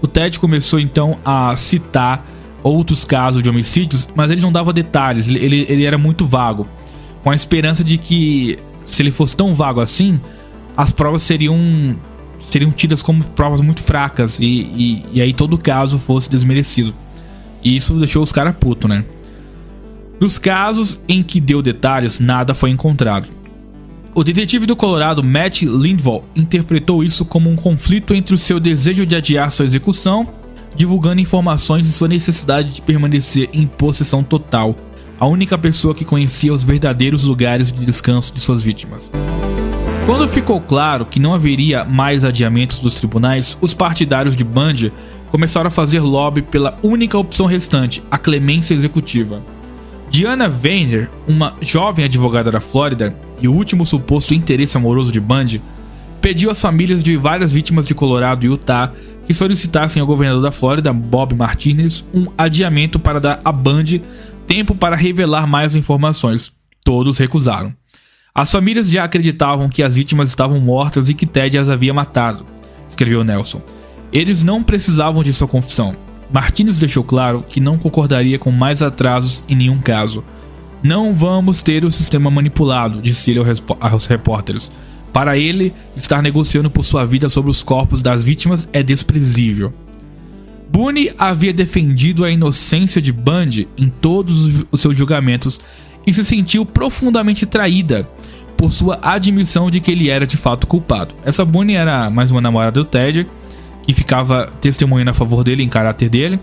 [0.00, 2.24] O Ted começou então a citar
[2.62, 6.66] outros casos de homicídios, mas ele não dava detalhes, ele, ele era muito vago.
[7.22, 10.20] com a esperança de que, se ele fosse tão vago assim,
[10.76, 11.96] as provas seriam
[12.40, 16.94] seriam tidas como provas muito fracas e, e, e aí todo caso fosse desmerecido.
[17.62, 19.04] E isso deixou os caras putos, né?
[20.20, 23.28] Nos casos em que deu detalhes, nada foi encontrado.
[24.18, 29.06] O detetive do Colorado Matt Lindvall interpretou isso como um conflito entre o seu desejo
[29.06, 30.26] de adiar sua execução,
[30.74, 34.74] divulgando informações de sua necessidade de permanecer em possessão total,
[35.20, 39.08] a única pessoa que conhecia os verdadeiros lugares de descanso de suas vítimas.
[40.04, 44.92] Quando ficou claro que não haveria mais adiamentos dos tribunais, os partidários de Bundy
[45.30, 49.40] começaram a fazer lobby pela única opção restante, a clemência executiva.
[50.10, 55.62] Diana Vayner, uma jovem advogada da Flórida e o último suposto interesse amoroso de Bundy,
[56.20, 58.92] pediu às famílias de várias vítimas de Colorado e Utah
[59.26, 64.02] que solicitassem ao governador da Flórida, Bob Martinez, um adiamento para dar a Bundy
[64.46, 66.50] tempo para revelar mais informações.
[66.82, 67.74] Todos recusaram.
[68.34, 72.46] As famílias já acreditavam que as vítimas estavam mortas e que Ted as havia matado,
[72.88, 73.60] escreveu Nelson.
[74.10, 76.07] Eles não precisavam de sua confissão.
[76.32, 80.22] Martinez deixou claro que não concordaria com mais atrasos em nenhum caso.
[80.82, 83.40] Não vamos ter o sistema manipulado, disse ele
[83.80, 84.70] aos repórteres.
[85.12, 89.72] Para ele, estar negociando por sua vida sobre os corpos das vítimas é desprezível.
[90.70, 95.60] Boone havia defendido a inocência de Bundy em todos os seus julgamentos
[96.06, 98.08] e se sentiu profundamente traída
[98.56, 101.14] por sua admissão de que ele era de fato culpado.
[101.24, 103.26] Essa Boone era mais uma namorada do Ted
[103.88, 106.38] e ficava testemunhando a favor dele em caráter dele,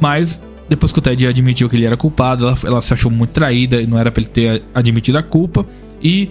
[0.00, 3.30] mas depois que o Ted admitiu que ele era culpado, ela, ela se achou muito
[3.30, 5.64] traída e não era para ele ter admitido a culpa
[6.02, 6.28] e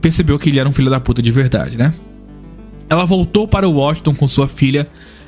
[0.00, 1.92] percebeu que ele era um filho da puta de verdade, né?
[2.88, 4.86] Ela voltou para Washington com sua filha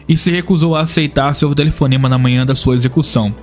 [0.09, 3.35] e se recusou a aceitar seu telefonema na manhã da sua execução.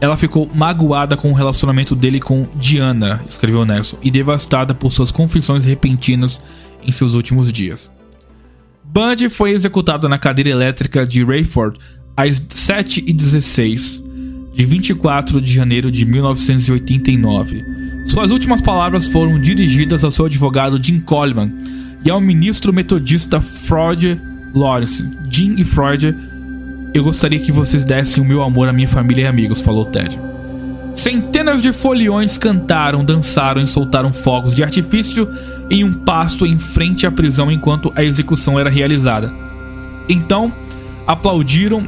[0.00, 5.12] Ela ficou magoada com o relacionamento dele com Diana, escreveu Nelson, e devastada por suas
[5.12, 6.42] confissões repentinas
[6.82, 7.91] em seus últimos dias.
[8.92, 11.80] Bundy foi executado na cadeira elétrica de Rayford
[12.14, 14.02] às 7h16
[14.52, 17.64] de 24 de janeiro de 1989.
[18.04, 21.50] Suas últimas palavras foram dirigidas ao seu advogado Jim Coleman
[22.04, 24.20] e ao ministro metodista Freud
[24.54, 25.08] Lawrence.
[25.30, 26.14] Jim e Freud,
[26.92, 30.20] eu gostaria que vocês dessem o meu amor à minha família e amigos, falou Ted.
[30.94, 35.26] Centenas de foliões cantaram, dançaram e soltaram fogos de artifício
[35.72, 39.32] em um pasto em frente à prisão enquanto a execução era realizada.
[40.06, 40.52] Então,
[41.06, 41.82] aplaudiram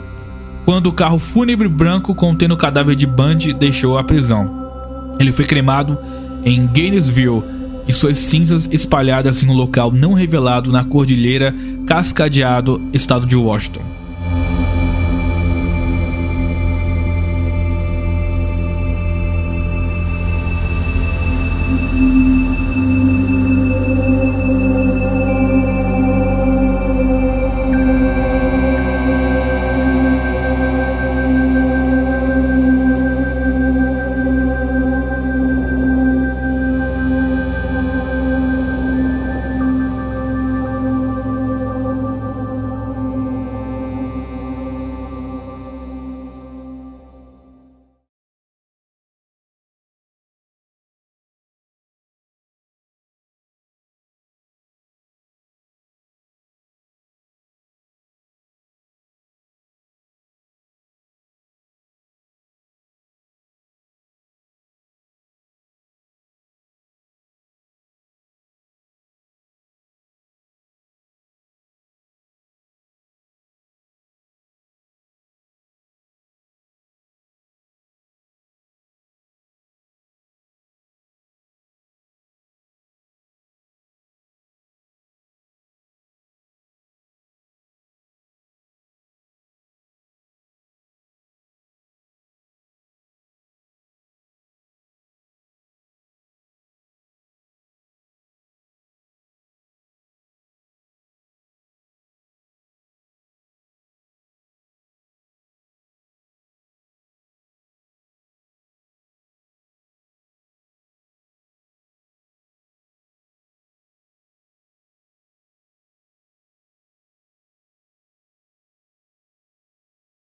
[0.64, 5.14] quando o carro fúnebre branco contendo o cadáver de Bundy deixou a prisão.
[5.20, 5.98] Ele foi cremado
[6.42, 7.42] em Gainesville
[7.86, 11.54] e suas cinzas espalhadas em um local não revelado na Cordilheira
[11.86, 13.93] Cascadeado, estado de Washington.